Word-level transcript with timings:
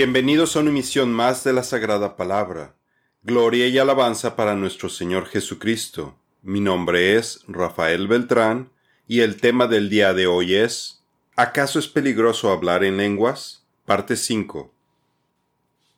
Bienvenidos 0.00 0.54
a 0.54 0.60
una 0.60 0.70
emisión 0.70 1.12
más 1.12 1.42
de 1.42 1.52
la 1.52 1.64
Sagrada 1.64 2.16
Palabra. 2.16 2.76
Gloria 3.24 3.66
y 3.66 3.78
alabanza 3.78 4.36
para 4.36 4.54
nuestro 4.54 4.88
Señor 4.88 5.26
Jesucristo. 5.26 6.16
Mi 6.40 6.60
nombre 6.60 7.16
es 7.16 7.40
Rafael 7.48 8.06
Beltrán 8.06 8.70
y 9.08 9.22
el 9.22 9.40
tema 9.40 9.66
del 9.66 9.90
día 9.90 10.14
de 10.14 10.28
hoy 10.28 10.54
es 10.54 11.02
¿Acaso 11.34 11.80
es 11.80 11.88
peligroso 11.88 12.52
hablar 12.52 12.84
en 12.84 12.96
lenguas? 12.96 13.66
Parte 13.86 14.14
5. 14.14 14.72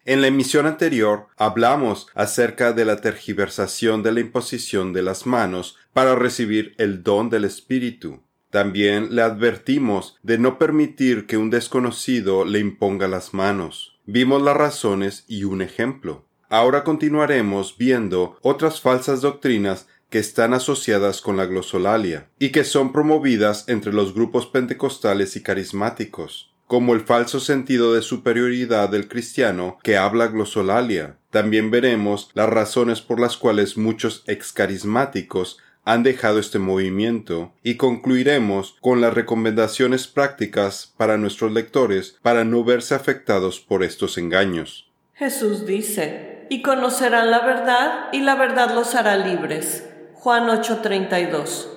En 0.07 0.23
la 0.23 0.29
emisión 0.29 0.65
anterior 0.65 1.27
hablamos 1.37 2.07
acerca 2.15 2.73
de 2.73 2.87
la 2.87 3.03
tergiversación 3.03 4.03
de 4.03 4.13
la 4.13 4.21
imposición 4.21 4.95
de 4.95 5.03
las 5.03 5.27
manos 5.27 5.77
para 5.93 6.15
recibir 6.15 6.75
el 6.79 7.03
don 7.03 7.29
del 7.29 7.45
Espíritu. 7.45 8.23
También 8.51 9.15
le 9.15 9.23
advertimos 9.23 10.19
de 10.23 10.37
no 10.37 10.59
permitir 10.59 11.27
que 11.27 11.37
un 11.37 11.51
desconocido 11.51 12.45
le 12.45 12.59
imponga 12.59 13.07
las 13.07 13.33
manos. 13.33 13.90
Vimos 14.07 14.43
las 14.43 14.57
razones 14.57 15.25
y 15.29 15.45
un 15.45 15.63
ejemplo. 15.63 16.25
Ahora 16.49 16.83
continuaremos 16.83 17.77
viendo 17.79 18.37
otras 18.43 18.81
falsas 18.81 19.21
doctrinas 19.21 19.87
que 20.09 20.19
están 20.19 20.53
asociadas 20.53 21.21
con 21.21 21.37
la 21.37 21.47
glosolalia 21.47 22.29
y 22.39 22.51
que 22.51 22.65
son 22.65 22.93
promovidas 22.93 23.69
entre 23.69 23.93
los 23.93 24.13
grupos 24.13 24.47
pentecostales 24.47 25.37
y 25.37 25.43
carismáticos, 25.43 26.53
como 26.67 26.95
el 26.95 27.03
falso 27.03 27.39
sentido 27.41 27.95
de 27.95 28.03
superioridad 28.03 28.89
del 28.89 29.07
cristiano 29.09 29.79
que 29.83 29.97
habla 29.97 30.27
glosolalia. 30.27 31.17
También 31.31 31.71
veremos 31.71 32.31
las 32.35 32.49
razones 32.49 33.01
por 33.01 33.21
las 33.21 33.37
cuales 33.37 33.77
muchos 33.77 34.25
excarismáticos 34.27 35.59
han 35.85 36.03
dejado 36.03 36.39
este 36.39 36.59
movimiento 36.59 37.53
y 37.63 37.77
concluiremos 37.77 38.77
con 38.81 39.01
las 39.01 39.15
recomendaciones 39.15 40.07
prácticas 40.07 40.93
para 40.97 41.17
nuestros 41.17 41.53
lectores 41.53 42.17
para 42.23 42.45
no 42.45 42.65
verse 42.65 42.95
afectados 42.95 43.61
por 43.61 43.83
estos 43.83 44.19
engaños. 44.19 44.89
Jesús 45.15 45.67
dice, 45.67 46.47
y 46.51 46.63
conocerán 46.63 47.31
la 47.31 47.41
verdad 47.41 48.09
y 48.13 48.21
la 48.21 48.35
verdad 48.35 48.75
los 48.75 48.95
hará 48.95 49.17
libres. 49.17 49.89
Juan 50.15 50.49
8:32. 50.49 51.69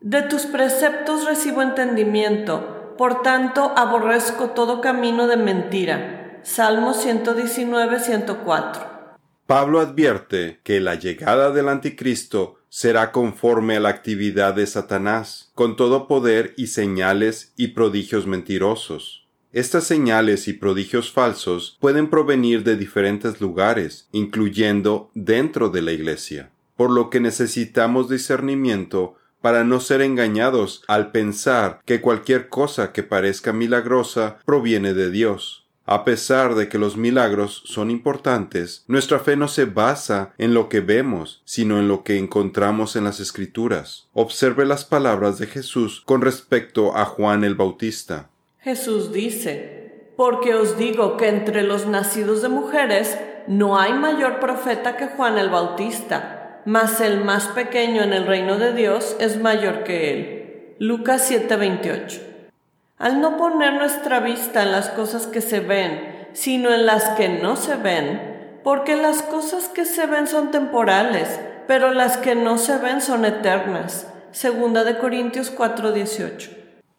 De 0.00 0.22
tus 0.22 0.46
preceptos 0.46 1.26
recibo 1.26 1.60
entendimiento, 1.60 2.94
por 2.96 3.22
tanto 3.22 3.72
aborrezco 3.76 4.50
todo 4.50 4.80
camino 4.80 5.26
de 5.26 5.36
mentira. 5.36 6.40
Salmo 6.42 6.94
119, 6.94 8.00
104. 8.00 8.98
Pablo 9.46 9.80
advierte 9.80 10.60
que 10.62 10.80
la 10.80 10.94
llegada 10.94 11.50
del 11.50 11.68
anticristo 11.68 12.57
será 12.68 13.12
conforme 13.12 13.76
a 13.76 13.80
la 13.80 13.88
actividad 13.88 14.54
de 14.54 14.66
Satanás, 14.66 15.50
con 15.54 15.76
todo 15.76 16.08
poder 16.08 16.54
y 16.56 16.68
señales 16.68 17.52
y 17.56 17.68
prodigios 17.68 18.26
mentirosos. 18.26 19.26
Estas 19.52 19.84
señales 19.84 20.46
y 20.46 20.52
prodigios 20.52 21.10
falsos 21.10 21.78
pueden 21.80 22.10
provenir 22.10 22.64
de 22.64 22.76
diferentes 22.76 23.40
lugares, 23.40 24.08
incluyendo 24.12 25.10
dentro 25.14 25.70
de 25.70 25.80
la 25.80 25.92
Iglesia, 25.92 26.50
por 26.76 26.90
lo 26.90 27.08
que 27.08 27.20
necesitamos 27.20 28.10
discernimiento 28.10 29.16
para 29.40 29.64
no 29.64 29.80
ser 29.80 30.02
engañados 30.02 30.82
al 30.88 31.12
pensar 31.12 31.80
que 31.86 32.00
cualquier 32.00 32.48
cosa 32.48 32.92
que 32.92 33.02
parezca 33.02 33.52
milagrosa 33.52 34.38
proviene 34.44 34.94
de 34.94 35.10
Dios. 35.10 35.67
A 35.90 36.04
pesar 36.04 36.54
de 36.54 36.68
que 36.68 36.76
los 36.76 36.98
milagros 36.98 37.62
son 37.64 37.90
importantes, 37.90 38.84
nuestra 38.88 39.20
fe 39.20 39.36
no 39.36 39.48
se 39.48 39.64
basa 39.64 40.34
en 40.36 40.52
lo 40.52 40.68
que 40.68 40.80
vemos, 40.80 41.40
sino 41.46 41.78
en 41.78 41.88
lo 41.88 42.04
que 42.04 42.18
encontramos 42.18 42.94
en 42.94 43.04
las 43.04 43.20
Escrituras. 43.20 44.06
Observe 44.12 44.66
las 44.66 44.84
palabras 44.84 45.38
de 45.38 45.46
Jesús 45.46 46.02
con 46.04 46.20
respecto 46.20 46.94
a 46.94 47.06
Juan 47.06 47.42
el 47.42 47.54
Bautista. 47.54 48.28
Jesús 48.58 49.12
dice, 49.14 50.12
Porque 50.14 50.52
os 50.54 50.76
digo 50.76 51.16
que 51.16 51.28
entre 51.28 51.62
los 51.62 51.86
nacidos 51.86 52.42
de 52.42 52.50
mujeres 52.50 53.16
no 53.46 53.80
hay 53.80 53.94
mayor 53.94 54.40
profeta 54.40 54.98
que 54.98 55.06
Juan 55.06 55.38
el 55.38 55.48
Bautista, 55.48 56.60
mas 56.66 57.00
el 57.00 57.24
más 57.24 57.46
pequeño 57.46 58.02
en 58.02 58.12
el 58.12 58.26
reino 58.26 58.58
de 58.58 58.74
Dios 58.74 59.16
es 59.20 59.40
mayor 59.40 59.84
que 59.84 60.12
él. 60.12 60.74
Lucas 60.78 61.26
7:28 61.30 62.27
al 62.98 63.20
no 63.20 63.36
poner 63.36 63.74
nuestra 63.74 64.20
vista 64.20 64.62
en 64.62 64.72
las 64.72 64.90
cosas 64.90 65.26
que 65.26 65.40
se 65.40 65.60
ven, 65.60 66.28
sino 66.32 66.72
en 66.72 66.86
las 66.86 67.10
que 67.10 67.28
no 67.28 67.56
se 67.56 67.76
ven, 67.76 68.60
porque 68.64 68.96
las 68.96 69.22
cosas 69.22 69.68
que 69.68 69.84
se 69.84 70.06
ven 70.06 70.26
son 70.26 70.50
temporales, 70.50 71.40
pero 71.66 71.92
las 71.92 72.16
que 72.16 72.34
no 72.34 72.58
se 72.58 72.76
ven 72.78 73.00
son 73.00 73.24
eternas. 73.24 74.08
Segunda 74.32 74.84
de 74.84 74.98
Corintios 74.98 75.50
4:18. 75.50 76.50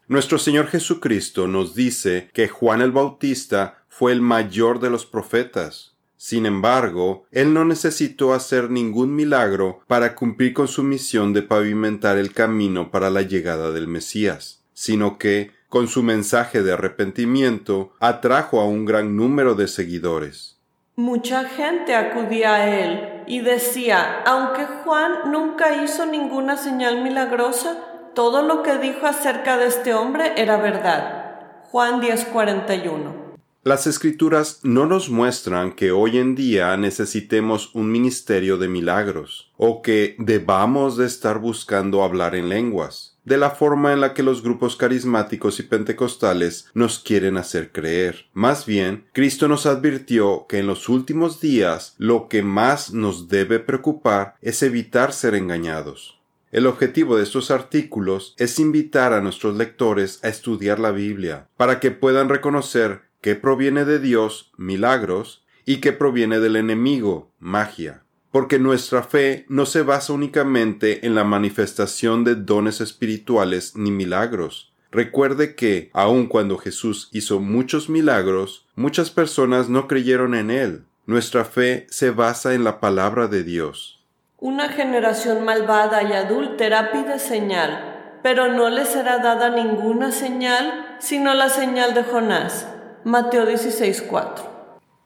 Nuestro 0.07 0.39
Señor 0.39 0.67
Jesucristo 0.67 1.47
nos 1.47 1.75
dice 1.75 2.29
que 2.33 2.47
Juan 2.47 2.81
el 2.81 2.91
Bautista 2.91 3.83
fue 3.87 4.11
el 4.11 4.21
mayor 4.21 4.79
de 4.79 4.89
los 4.89 5.05
profetas. 5.05 5.95
Sin 6.17 6.45
embargo, 6.45 7.27
él 7.31 7.53
no 7.53 7.63
necesitó 7.63 8.33
hacer 8.33 8.71
ningún 8.71 9.15
milagro 9.15 9.81
para 9.87 10.15
cumplir 10.15 10.53
con 10.53 10.67
su 10.67 10.83
misión 10.83 11.31
de 11.31 11.43
pavimentar 11.43 12.17
el 12.17 12.33
camino 12.33 12.91
para 12.91 13.09
la 13.09 13.21
llegada 13.21 13.71
del 13.71 13.87
Mesías, 13.87 14.63
sino 14.73 15.17
que 15.17 15.51
con 15.69 15.87
su 15.87 16.01
mensaje 16.01 16.63
de 16.63 16.73
arrepentimiento, 16.73 17.93
atrajo 17.99 18.59
a 18.59 18.65
un 18.65 18.85
gran 18.85 19.15
número 19.15 19.53
de 19.53 19.67
seguidores. 19.67 20.59
Mucha 20.95 21.47
gente 21.47 21.95
acudía 21.95 22.55
a 22.55 22.81
él 22.81 23.23
y 23.27 23.39
decía, 23.39 24.21
aunque 24.25 24.65
Juan 24.65 25.31
nunca 25.31 25.81
hizo 25.83 26.05
ninguna 26.05 26.57
señal 26.57 27.03
milagrosa, 27.03 27.77
todo 28.15 28.41
lo 28.41 28.63
que 28.63 28.79
dijo 28.79 29.05
acerca 29.05 29.57
de 29.57 29.67
este 29.67 29.93
hombre 29.93 30.33
era 30.35 30.57
verdad. 30.57 31.61
Juan 31.71 32.01
10:41. 32.01 33.29
Las 33.63 33.85
escrituras 33.85 34.61
no 34.63 34.87
nos 34.87 35.09
muestran 35.09 35.73
que 35.73 35.91
hoy 35.91 36.17
en 36.17 36.33
día 36.33 36.75
necesitemos 36.77 37.75
un 37.75 37.91
ministerio 37.91 38.57
de 38.57 38.67
milagros, 38.67 39.51
o 39.57 39.81
que 39.81 40.15
debamos 40.17 40.97
de 40.97 41.05
estar 41.05 41.39
buscando 41.39 42.03
hablar 42.03 42.35
en 42.35 42.49
lenguas 42.49 43.08
de 43.29 43.37
la 43.37 43.51
forma 43.51 43.93
en 43.93 44.01
la 44.01 44.15
que 44.15 44.23
los 44.23 44.41
grupos 44.41 44.75
carismáticos 44.75 45.59
y 45.59 45.63
pentecostales 45.63 46.67
nos 46.73 46.97
quieren 46.97 47.37
hacer 47.37 47.71
creer. 47.71 48.25
Más 48.33 48.65
bien, 48.65 49.05
Cristo 49.13 49.47
nos 49.47 49.67
advirtió 49.67 50.47
que 50.49 50.57
en 50.57 50.65
los 50.65 50.89
últimos 50.89 51.39
días 51.39 51.93
lo 51.99 52.27
que 52.27 52.41
más 52.41 52.91
nos 52.91 53.29
debe 53.29 53.59
preocupar 53.59 54.35
es 54.41 54.63
evitar 54.63 55.13
ser 55.13 55.35
engañados. 55.35 56.19
El 56.51 56.65
objetivo 56.65 57.17
de 57.17 57.23
estos 57.23 57.51
artículos 57.51 58.33
es 58.39 58.57
invitar 58.57 59.13
a 59.13 59.21
nuestros 59.21 59.55
lectores 59.55 60.19
a 60.23 60.27
estudiar 60.29 60.79
la 60.79 60.89
Biblia, 60.89 61.47
para 61.55 61.79
que 61.79 61.91
puedan 61.91 62.29
reconocer 62.29 63.03
qué 63.21 63.35
proviene 63.35 63.85
de 63.85 63.99
Dios, 63.99 64.51
milagros, 64.57 65.45
y 65.67 65.81
qué 65.81 65.93
proviene 65.93 66.39
del 66.39 66.55
enemigo, 66.55 67.31
magia 67.37 68.01
porque 68.31 68.59
nuestra 68.59 69.03
fe 69.03 69.45
no 69.49 69.65
se 69.65 69.81
basa 69.81 70.13
únicamente 70.13 71.05
en 71.05 71.15
la 71.15 71.23
manifestación 71.23 72.23
de 72.23 72.35
dones 72.35 72.81
espirituales 72.81 73.75
ni 73.75 73.91
milagros. 73.91 74.71
Recuerde 74.91 75.55
que, 75.55 75.89
aun 75.93 76.27
cuando 76.27 76.57
Jesús 76.57 77.09
hizo 77.11 77.39
muchos 77.39 77.89
milagros, 77.89 78.65
muchas 78.75 79.11
personas 79.11 79.69
no 79.69 79.87
creyeron 79.87 80.33
en 80.33 80.49
Él. 80.51 80.85
Nuestra 81.05 81.45
fe 81.45 81.87
se 81.89 82.11
basa 82.11 82.53
en 82.53 82.63
la 82.63 82.79
palabra 82.79 83.27
de 83.27 83.43
Dios. 83.43 84.03
Una 84.37 84.69
generación 84.69 85.43
malvada 85.43 86.03
y 86.03 86.13
adúltera 86.13 86.91
pide 86.91 87.19
señal, 87.19 88.19
pero 88.23 88.51
no 88.51 88.69
le 88.69 88.85
será 88.85 89.19
dada 89.19 89.49
ninguna 89.49 90.11
señal 90.11 90.97
sino 90.99 91.33
la 91.33 91.49
señal 91.49 91.93
de 91.93 92.03
Jonás. 92.03 92.67
Mateo 93.03 93.45
16:4. 93.45 94.43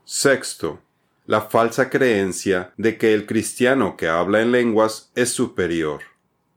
Sexto 0.04 0.82
la 1.25 1.42
falsa 1.42 1.90
creencia 1.90 2.74
de 2.78 2.98
que 2.98 3.14
el 3.14 3.25
cristiano 3.25 3.98
que 3.98 4.08
habla 4.08 4.42
en 4.42 4.52
lenguas 4.52 5.12
es 5.16 5.30
superior. 5.30 6.02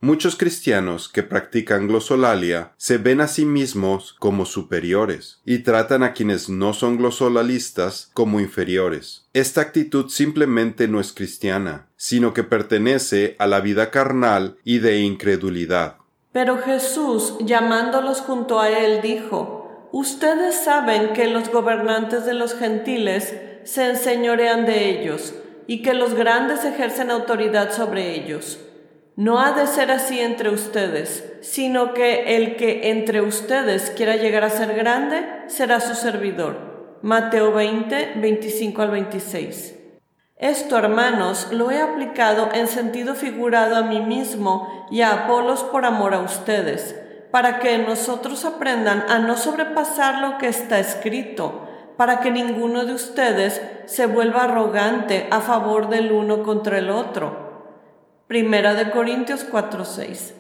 Muchos 0.01 0.37
cristianos 0.37 1.09
que 1.09 1.23
practican 1.23 1.89
glosolalia 1.89 2.73
se 2.77 2.99
ven 2.99 3.23
a 3.23 3.29
sí 3.29 3.47
mismos 3.47 4.15
como 4.19 4.45
superiores 4.45 5.41
y 5.45 5.61
tratan 5.61 6.03
a 6.03 6.13
quienes 6.13 6.51
no 6.51 6.75
son 6.75 6.99
glosolalistas 6.99 8.11
como 8.13 8.39
inferiores. 8.39 9.27
Esta 9.33 9.63
actitud 9.63 10.11
simplemente 10.11 10.87
no 10.87 11.01
es 11.01 11.15
cristiana, 11.15 11.89
sino 11.97 12.35
que 12.35 12.45
pertenece 12.45 13.37
a 13.39 13.47
la 13.47 13.61
vida 13.61 13.91
carnal 13.91 14.59
y 14.65 14.81
de 14.81 15.01
incredulidad. 15.01 15.97
Pero 16.31 16.59
Jesús, 16.59 17.35
llamándolos 17.41 18.21
junto 18.21 18.61
a 18.61 18.69
él, 18.69 19.01
dijo, 19.01 19.89
Ustedes 19.93 20.63
saben 20.63 21.15
que 21.15 21.27
los 21.27 21.51
gobernantes 21.51 22.27
de 22.27 22.35
los 22.35 22.53
gentiles 22.55 23.35
se 23.67 23.91
enseñorean 23.91 24.65
de 24.65 24.89
ellos 24.89 25.35
y 25.67 25.83
que 25.83 25.93
los 25.93 26.15
grandes 26.15 26.65
ejercen 26.65 27.11
autoridad 27.11 27.73
sobre 27.73 28.15
ellos. 28.15 28.61
No 29.17 29.41
ha 29.41 29.53
de 29.53 29.67
ser 29.67 29.91
así 29.91 30.21
entre 30.21 30.51
ustedes, 30.51 31.25
sino 31.41 31.93
que 31.95 32.37
el 32.37 32.57
que 32.57 32.91
entre 32.91 33.23
ustedes 33.23 33.91
quiera 33.91 34.17
llegar 34.17 34.45
a 34.45 34.51
ser 34.51 34.75
grande 34.75 35.27
será 35.49 35.81
su 35.81 35.95
servidor. 35.95 36.99
Mateo 37.03 37.53
20, 37.53 38.15
25 38.17 38.83
al 38.83 38.91
26. 38.91 39.75
Esto, 40.37 40.77
hermanos, 40.77 41.49
lo 41.51 41.71
he 41.71 41.81
aplicado 41.81 42.51
en 42.53 42.69
sentido 42.69 43.15
figurado 43.15 43.77
a 43.77 43.83
mí 43.83 44.01
mismo 44.01 44.87
y 44.91 45.01
a 45.01 45.25
Apolos 45.25 45.65
por 45.65 45.87
amor 45.87 46.15
a 46.15 46.21
ustedes, 46.21 46.95
para 47.31 47.59
que 47.59 47.79
nosotros 47.79 48.45
aprendan 48.45 49.07
a 49.09 49.19
no 49.19 49.37
sobrepasar 49.37 50.21
lo 50.21 50.37
que 50.37 50.49
está 50.49 50.79
escrito, 50.79 51.66
para 51.97 52.21
que 52.21 52.31
ninguno 52.31 52.85
de 52.85 52.95
ustedes 52.95 53.61
se 53.87 54.07
vuelva 54.07 54.45
arrogante 54.45 55.27
a 55.31 55.41
favor 55.41 55.89
del 55.89 56.13
uno 56.13 56.43
contra 56.43 56.79
el 56.79 56.91
otro. 56.91 57.47
Primera 58.27 58.75
de 58.75 58.91
Corintios 58.91 59.45
4:6. 59.45 60.35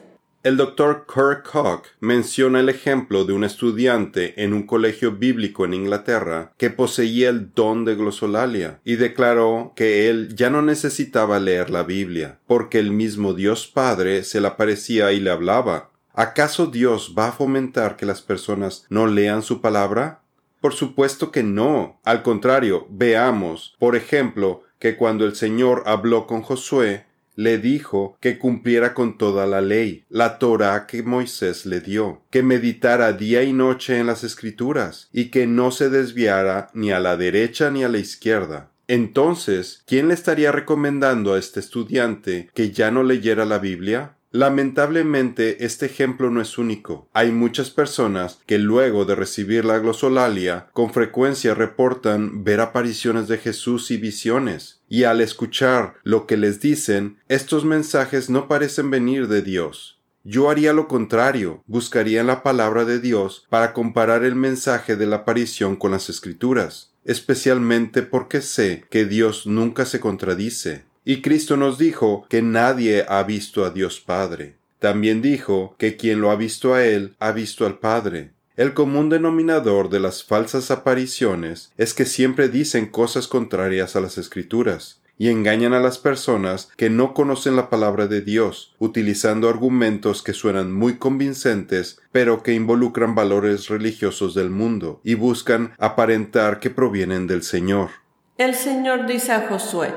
El 0.46 0.56
doctor 0.56 1.06
Kirk 1.12 1.96
menciona 1.98 2.60
el 2.60 2.68
ejemplo 2.68 3.24
de 3.24 3.32
un 3.32 3.42
estudiante 3.42 4.44
en 4.44 4.52
un 4.52 4.64
colegio 4.64 5.10
bíblico 5.10 5.64
en 5.64 5.74
Inglaterra 5.74 6.52
que 6.56 6.70
poseía 6.70 7.30
el 7.30 7.52
don 7.52 7.84
de 7.84 7.96
glosolalia 7.96 8.78
y 8.84 8.94
declaró 8.94 9.72
que 9.74 10.08
él 10.08 10.36
ya 10.36 10.48
no 10.48 10.62
necesitaba 10.62 11.40
leer 11.40 11.70
la 11.70 11.82
Biblia, 11.82 12.38
porque 12.46 12.78
el 12.78 12.92
mismo 12.92 13.34
Dios 13.34 13.66
Padre 13.66 14.22
se 14.22 14.40
le 14.40 14.46
aparecía 14.46 15.10
y 15.10 15.18
le 15.18 15.30
hablaba. 15.30 15.90
¿Acaso 16.14 16.66
Dios 16.66 17.14
va 17.18 17.28
a 17.28 17.32
fomentar 17.32 17.96
que 17.96 18.06
las 18.06 18.22
personas 18.22 18.86
no 18.88 19.08
lean 19.08 19.42
su 19.42 19.60
palabra? 19.60 20.20
Por 20.66 20.74
supuesto 20.74 21.30
que 21.30 21.44
no. 21.44 22.00
Al 22.02 22.24
contrario, 22.24 22.88
veamos, 22.90 23.76
por 23.78 23.94
ejemplo, 23.94 24.64
que 24.80 24.96
cuando 24.96 25.24
el 25.24 25.36
Señor 25.36 25.84
habló 25.86 26.26
con 26.26 26.42
Josué, 26.42 27.04
le 27.36 27.58
dijo 27.58 28.18
que 28.20 28.36
cumpliera 28.36 28.92
con 28.92 29.16
toda 29.16 29.46
la 29.46 29.60
ley, 29.60 30.06
la 30.08 30.40
Torah 30.40 30.88
que 30.88 31.04
Moisés 31.04 31.66
le 31.66 31.80
dio, 31.80 32.22
que 32.30 32.42
meditara 32.42 33.12
día 33.12 33.44
y 33.44 33.52
noche 33.52 34.00
en 34.00 34.08
las 34.08 34.24
escrituras, 34.24 35.08
y 35.12 35.26
que 35.26 35.46
no 35.46 35.70
se 35.70 35.88
desviara 35.88 36.68
ni 36.74 36.90
a 36.90 36.98
la 36.98 37.16
derecha 37.16 37.70
ni 37.70 37.84
a 37.84 37.88
la 37.88 37.98
izquierda. 37.98 38.72
Entonces, 38.88 39.84
¿quién 39.86 40.08
le 40.08 40.14
estaría 40.14 40.50
recomendando 40.50 41.34
a 41.34 41.38
este 41.38 41.60
estudiante 41.60 42.50
que 42.54 42.72
ya 42.72 42.90
no 42.90 43.04
leyera 43.04 43.44
la 43.44 43.60
Biblia? 43.60 44.15
Lamentablemente, 44.32 45.64
este 45.64 45.86
ejemplo 45.86 46.30
no 46.30 46.40
es 46.40 46.58
único. 46.58 47.08
Hay 47.12 47.32
muchas 47.32 47.70
personas 47.70 48.40
que 48.46 48.58
luego 48.58 49.04
de 49.04 49.14
recibir 49.14 49.64
la 49.64 49.78
glosolalia 49.78 50.68
con 50.72 50.92
frecuencia 50.92 51.54
reportan 51.54 52.44
ver 52.44 52.60
apariciones 52.60 53.28
de 53.28 53.38
Jesús 53.38 53.90
y 53.90 53.96
visiones, 53.96 54.82
y 54.88 55.04
al 55.04 55.20
escuchar 55.20 55.94
lo 56.02 56.26
que 56.26 56.36
les 56.36 56.60
dicen, 56.60 57.18
estos 57.28 57.64
mensajes 57.64 58.28
no 58.28 58.48
parecen 58.48 58.90
venir 58.90 59.28
de 59.28 59.42
Dios. 59.42 59.96
Yo 60.28 60.50
haría 60.50 60.72
lo 60.72 60.88
contrario, 60.88 61.62
buscaría 61.68 62.20
en 62.20 62.26
la 62.26 62.42
palabra 62.42 62.84
de 62.84 62.98
Dios 62.98 63.46
para 63.48 63.72
comparar 63.72 64.24
el 64.24 64.34
mensaje 64.34 64.96
de 64.96 65.06
la 65.06 65.16
aparición 65.16 65.76
con 65.76 65.92
las 65.92 66.10
escrituras, 66.10 66.92
especialmente 67.04 68.02
porque 68.02 68.40
sé 68.42 68.84
que 68.90 69.04
Dios 69.04 69.46
nunca 69.46 69.84
se 69.84 70.00
contradice. 70.00 70.84
Y 71.08 71.22
Cristo 71.22 71.56
nos 71.56 71.78
dijo 71.78 72.26
que 72.28 72.42
nadie 72.42 73.06
ha 73.08 73.22
visto 73.22 73.64
a 73.64 73.70
Dios 73.70 74.00
Padre. 74.00 74.56
También 74.80 75.22
dijo 75.22 75.76
que 75.78 75.96
quien 75.96 76.20
lo 76.20 76.32
ha 76.32 76.36
visto 76.36 76.74
a 76.74 76.84
Él 76.84 77.14
ha 77.20 77.30
visto 77.30 77.64
al 77.64 77.78
Padre. 77.78 78.32
El 78.56 78.74
común 78.74 79.08
denominador 79.08 79.88
de 79.88 80.00
las 80.00 80.24
falsas 80.24 80.72
apariciones 80.72 81.72
es 81.76 81.94
que 81.94 82.06
siempre 82.06 82.48
dicen 82.48 82.86
cosas 82.86 83.28
contrarias 83.28 83.94
a 83.94 84.00
las 84.00 84.18
escrituras 84.18 85.00
y 85.16 85.28
engañan 85.28 85.74
a 85.74 85.80
las 85.80 85.98
personas 85.98 86.70
que 86.76 86.90
no 86.90 87.14
conocen 87.14 87.54
la 87.54 87.70
palabra 87.70 88.08
de 88.08 88.20
Dios, 88.20 88.74
utilizando 88.80 89.48
argumentos 89.48 90.24
que 90.24 90.32
suenan 90.32 90.72
muy 90.72 90.96
convincentes, 90.96 92.00
pero 92.10 92.42
que 92.42 92.52
involucran 92.52 93.14
valores 93.14 93.68
religiosos 93.68 94.34
del 94.34 94.50
mundo 94.50 95.00
y 95.04 95.14
buscan 95.14 95.72
aparentar 95.78 96.58
que 96.58 96.70
provienen 96.70 97.28
del 97.28 97.44
Señor. 97.44 97.90
El 98.38 98.56
Señor 98.56 99.06
dice 99.06 99.30
a 99.30 99.46
Josué, 99.48 99.94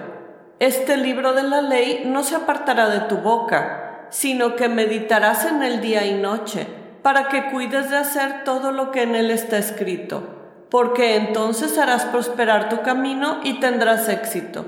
este 0.60 0.98
libro 0.98 1.34
de 1.34 1.44
la 1.44 1.62
ley 1.62 2.04
no 2.06 2.24
se 2.24 2.36
apartará 2.36 2.90
de 2.90 3.00
tu 3.02 3.18
boca, 3.18 4.08
sino 4.10 4.58
que 4.58 4.68
meditarás 4.68 5.46
en 5.46 5.64
el 5.64 5.80
día 5.80 6.06
y 6.06 6.16
noche, 6.16 6.68
para 7.02 7.30
que 7.30 7.50
cuides 7.50 7.90
de 7.90 7.96
hacer 7.96 8.44
todo 8.44 8.74
lo 8.74 8.92
que 8.92 9.04
en 9.04 9.16
él 9.16 9.32
está 9.32 9.58
escrito, 9.58 10.22
porque 10.70 11.16
entonces 11.16 11.78
harás 11.78 12.06
prosperar 12.06 12.68
tu 12.68 12.82
camino 12.82 13.40
y 13.44 13.62
tendrás 13.62 14.10
éxito. 14.10 14.66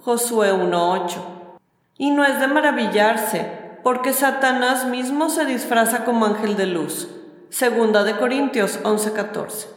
Josué 0.00 0.52
1.8. 0.52 1.16
Y 1.98 2.10
no 2.12 2.24
es 2.24 2.38
de 2.38 2.46
maravillarse, 2.46 3.50
porque 3.82 4.12
Satanás 4.12 4.86
mismo 4.86 5.28
se 5.28 5.44
disfraza 5.44 6.04
como 6.04 6.26
ángel 6.26 6.56
de 6.56 6.66
luz. 6.66 7.08
Segunda 7.50 8.04
de 8.04 8.16
Corintios 8.16 8.80
11.14. 8.84 9.71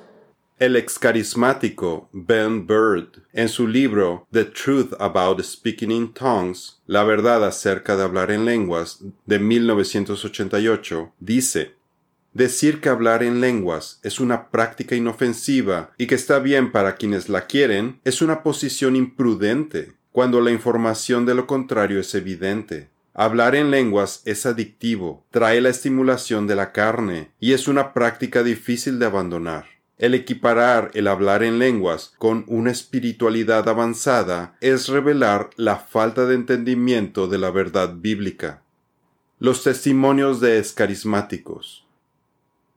El 0.58 0.78
excarismático 0.78 2.08
Ben 2.14 2.66
Bird, 2.66 3.24
en 3.34 3.50
su 3.50 3.68
libro 3.68 4.26
The 4.32 4.46
Truth 4.46 4.94
About 5.02 5.42
Speaking 5.42 5.92
in 5.92 6.14
Tongues, 6.14 6.80
La 6.88 7.04
verdad 7.04 7.44
acerca 7.44 7.98
de 7.98 8.04
hablar 8.04 8.32
en 8.32 8.46
lenguas, 8.46 9.04
de 9.26 9.38
1988, 9.38 11.12
dice, 11.20 11.74
Decir 12.32 12.80
que 12.80 12.88
hablar 12.88 13.22
en 13.22 13.42
lenguas 13.42 14.00
es 14.02 14.22
una 14.22 14.50
práctica 14.50 14.96
inofensiva 14.96 15.92
y 15.98 16.08
que 16.08 16.16
está 16.16 16.40
bien 16.40 16.72
para 16.72 16.96
quienes 16.96 17.28
la 17.28 17.48
quieren 17.48 18.00
es 18.06 18.22
una 18.22 18.42
posición 18.42 18.96
imprudente, 18.96 19.92
cuando 20.14 20.40
la 20.40 20.52
información 20.52 21.26
de 21.26 21.36
lo 21.36 21.48
contrario 21.48 22.00
es 22.00 22.16
evidente. 22.16 22.88
Hablar 23.14 23.56
en 23.56 23.72
lenguas 23.72 24.22
es 24.24 24.46
adictivo, 24.46 25.26
trae 25.32 25.60
la 25.60 25.68
estimulación 25.68 26.48
de 26.48 26.56
la 26.56 26.72
carne 26.72 27.32
y 27.42 27.52
es 27.52 27.68
una 27.68 27.92
práctica 27.92 28.42
difícil 28.42 29.00
de 29.00 29.06
abandonar. 29.06 29.75
El 29.98 30.14
equiparar 30.14 30.92
el 30.94 31.08
hablar 31.08 31.42
en 31.42 31.58
lenguas 31.58 32.14
con 32.18 32.44
una 32.48 32.70
espiritualidad 32.70 33.70
avanzada 33.70 34.58
es 34.60 34.90
revelar 34.90 35.52
la 35.56 35.78
falta 35.78 36.26
de 36.26 36.36
entendimiento 36.36 37.28
de 37.28 37.38
la 37.38 37.50
verdad 37.50 37.96
bíblica. 37.96 38.62
Los 39.40 39.64
testimonios 39.64 40.42
de 40.42 40.58
escarismáticos. 40.60 41.86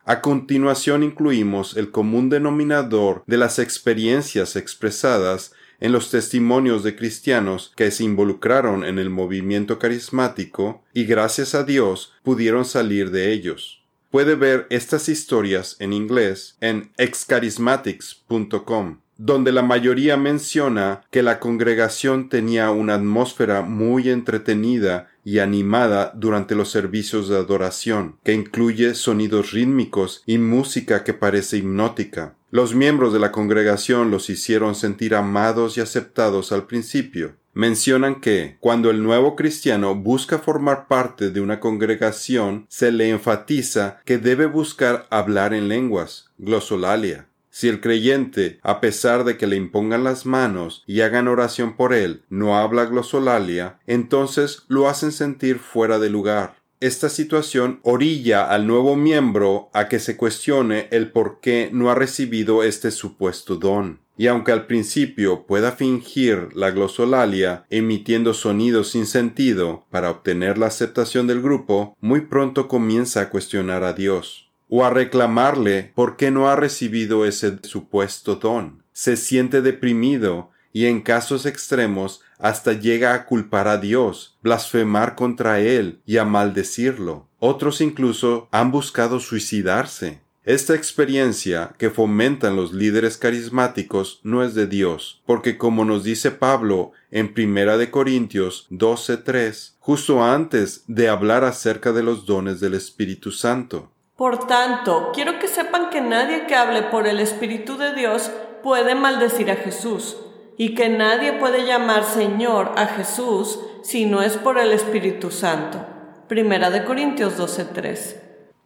A 0.04 0.20
continuación 0.20 1.02
incluimos 1.02 1.76
el 1.76 1.90
común 1.90 2.30
denominador 2.30 3.24
de 3.26 3.36
las 3.36 3.58
experiencias 3.58 4.54
expresadas 4.54 5.52
en 5.80 5.92
los 5.92 6.10
testimonios 6.10 6.82
de 6.82 6.96
cristianos 6.96 7.72
que 7.76 7.90
se 7.90 8.04
involucraron 8.04 8.84
en 8.84 8.98
el 8.98 9.10
movimiento 9.10 9.78
carismático 9.78 10.82
y 10.94 11.04
gracias 11.04 11.54
a 11.54 11.64
Dios 11.64 12.14
pudieron 12.22 12.64
salir 12.64 13.10
de 13.10 13.32
ellos. 13.32 13.82
Puede 14.10 14.36
ver 14.36 14.66
estas 14.70 15.10
historias 15.10 15.76
en 15.80 15.92
inglés 15.92 16.56
en 16.62 16.90
excharismatics.com, 16.96 19.02
donde 19.18 19.52
la 19.52 19.62
mayoría 19.62 20.16
menciona 20.16 21.02
que 21.10 21.22
la 21.22 21.40
congregación 21.40 22.28
tenía 22.28 22.70
una 22.70 22.94
atmósfera 22.94 23.62
muy 23.62 24.08
entretenida 24.08 25.08
y 25.24 25.40
animada 25.40 26.12
durante 26.14 26.54
los 26.54 26.70
servicios 26.70 27.28
de 27.28 27.36
adoración, 27.36 28.16
que 28.24 28.32
incluye 28.32 28.94
sonidos 28.94 29.50
rítmicos 29.50 30.22
y 30.24 30.38
música 30.38 31.04
que 31.04 31.14
parece 31.14 31.58
hipnótica. 31.58 32.36
Los 32.50 32.74
miembros 32.74 33.12
de 33.12 33.18
la 33.18 33.32
congregación 33.32 34.10
los 34.10 34.30
hicieron 34.30 34.74
sentir 34.74 35.14
amados 35.14 35.76
y 35.76 35.82
aceptados 35.82 36.50
al 36.52 36.66
principio, 36.66 37.34
mencionan 37.52 38.20
que 38.20 38.56
cuando 38.60 38.88
el 38.88 39.02
nuevo 39.02 39.34
cristiano 39.34 39.96
busca 39.96 40.38
formar 40.38 40.86
parte 40.86 41.30
de 41.30 41.40
una 41.40 41.58
congregación, 41.58 42.66
se 42.68 42.92
le 42.92 43.10
enfatiza 43.10 44.00
que 44.04 44.16
debe 44.16 44.46
buscar 44.46 45.08
hablar 45.10 45.52
en 45.52 45.68
lenguas, 45.68 46.30
glosolalia. 46.38 47.26
Si 47.58 47.66
el 47.66 47.80
creyente, 47.80 48.60
a 48.62 48.80
pesar 48.80 49.24
de 49.24 49.36
que 49.36 49.48
le 49.48 49.56
impongan 49.56 50.04
las 50.04 50.26
manos 50.26 50.84
y 50.86 51.00
hagan 51.00 51.26
oración 51.26 51.74
por 51.74 51.92
él, 51.92 52.22
no 52.30 52.56
habla 52.56 52.84
glosolalia, 52.84 53.80
entonces 53.88 54.62
lo 54.68 54.88
hacen 54.88 55.10
sentir 55.10 55.58
fuera 55.58 55.98
de 55.98 56.08
lugar. 56.08 56.54
Esta 56.78 57.08
situación 57.08 57.80
orilla 57.82 58.48
al 58.48 58.68
nuevo 58.68 58.94
miembro 58.94 59.70
a 59.74 59.88
que 59.88 59.98
se 59.98 60.16
cuestione 60.16 60.86
el 60.92 61.10
por 61.10 61.40
qué 61.40 61.70
no 61.72 61.90
ha 61.90 61.96
recibido 61.96 62.62
este 62.62 62.92
supuesto 62.92 63.56
don 63.56 63.98
y 64.16 64.28
aunque 64.28 64.52
al 64.52 64.66
principio 64.66 65.44
pueda 65.44 65.72
fingir 65.72 66.50
la 66.54 66.70
glosolalia 66.70 67.64
emitiendo 67.70 68.34
sonidos 68.34 68.90
sin 68.90 69.06
sentido 69.06 69.84
para 69.90 70.10
obtener 70.10 70.58
la 70.58 70.66
aceptación 70.66 71.26
del 71.26 71.42
grupo, 71.42 71.96
muy 72.00 72.20
pronto 72.20 72.68
comienza 72.68 73.20
a 73.20 73.30
cuestionar 73.30 73.82
a 73.82 73.94
Dios 73.94 74.47
o 74.68 74.84
a 74.84 74.90
reclamarle 74.90 75.92
por 75.94 76.16
qué 76.16 76.30
no 76.30 76.48
ha 76.48 76.56
recibido 76.56 77.24
ese 77.24 77.58
supuesto 77.62 78.36
don. 78.36 78.82
Se 78.92 79.16
siente 79.16 79.62
deprimido 79.62 80.50
y 80.72 80.86
en 80.86 81.00
casos 81.00 81.46
extremos 81.46 82.20
hasta 82.38 82.72
llega 82.72 83.14
a 83.14 83.26
culpar 83.26 83.68
a 83.68 83.78
Dios, 83.78 84.38
blasfemar 84.42 85.14
contra 85.14 85.60
Él 85.60 86.00
y 86.06 86.18
a 86.18 86.24
maldecirlo. 86.24 87.26
Otros 87.38 87.80
incluso 87.80 88.48
han 88.50 88.70
buscado 88.70 89.20
suicidarse. 89.20 90.20
Esta 90.44 90.74
experiencia 90.74 91.74
que 91.76 91.90
fomentan 91.90 92.56
los 92.56 92.72
líderes 92.72 93.18
carismáticos 93.18 94.20
no 94.22 94.42
es 94.42 94.54
de 94.54 94.66
Dios, 94.66 95.20
porque 95.26 95.58
como 95.58 95.84
nos 95.84 96.04
dice 96.04 96.30
Pablo 96.30 96.92
en 97.10 97.34
Primera 97.34 97.76
de 97.76 97.90
Corintios 97.90 98.66
12:3, 98.70 99.74
justo 99.78 100.24
antes 100.24 100.84
de 100.86 101.08
hablar 101.08 101.44
acerca 101.44 101.92
de 101.92 102.02
los 102.02 102.24
dones 102.24 102.60
del 102.60 102.74
Espíritu 102.74 103.30
Santo. 103.30 103.90
Por 104.18 104.48
tanto, 104.48 105.12
quiero 105.14 105.38
que 105.38 105.46
sepan 105.46 105.90
que 105.90 106.00
nadie 106.00 106.46
que 106.48 106.56
hable 106.56 106.82
por 106.82 107.06
el 107.06 107.20
Espíritu 107.20 107.78
de 107.78 107.94
Dios 107.94 108.32
puede 108.64 108.96
maldecir 108.96 109.48
a 109.48 109.54
Jesús, 109.54 110.16
y 110.56 110.74
que 110.74 110.88
nadie 110.88 111.34
puede 111.34 111.64
llamar 111.64 112.02
Señor 112.02 112.72
a 112.74 112.86
Jesús 112.86 113.60
si 113.84 114.06
no 114.06 114.20
es 114.20 114.36
por 114.36 114.58
el 114.58 114.72
Espíritu 114.72 115.30
Santo. 115.30 115.86
Primera 116.26 116.68
de 116.70 116.84
Corintios 116.84 117.36
12:3. 117.36 118.16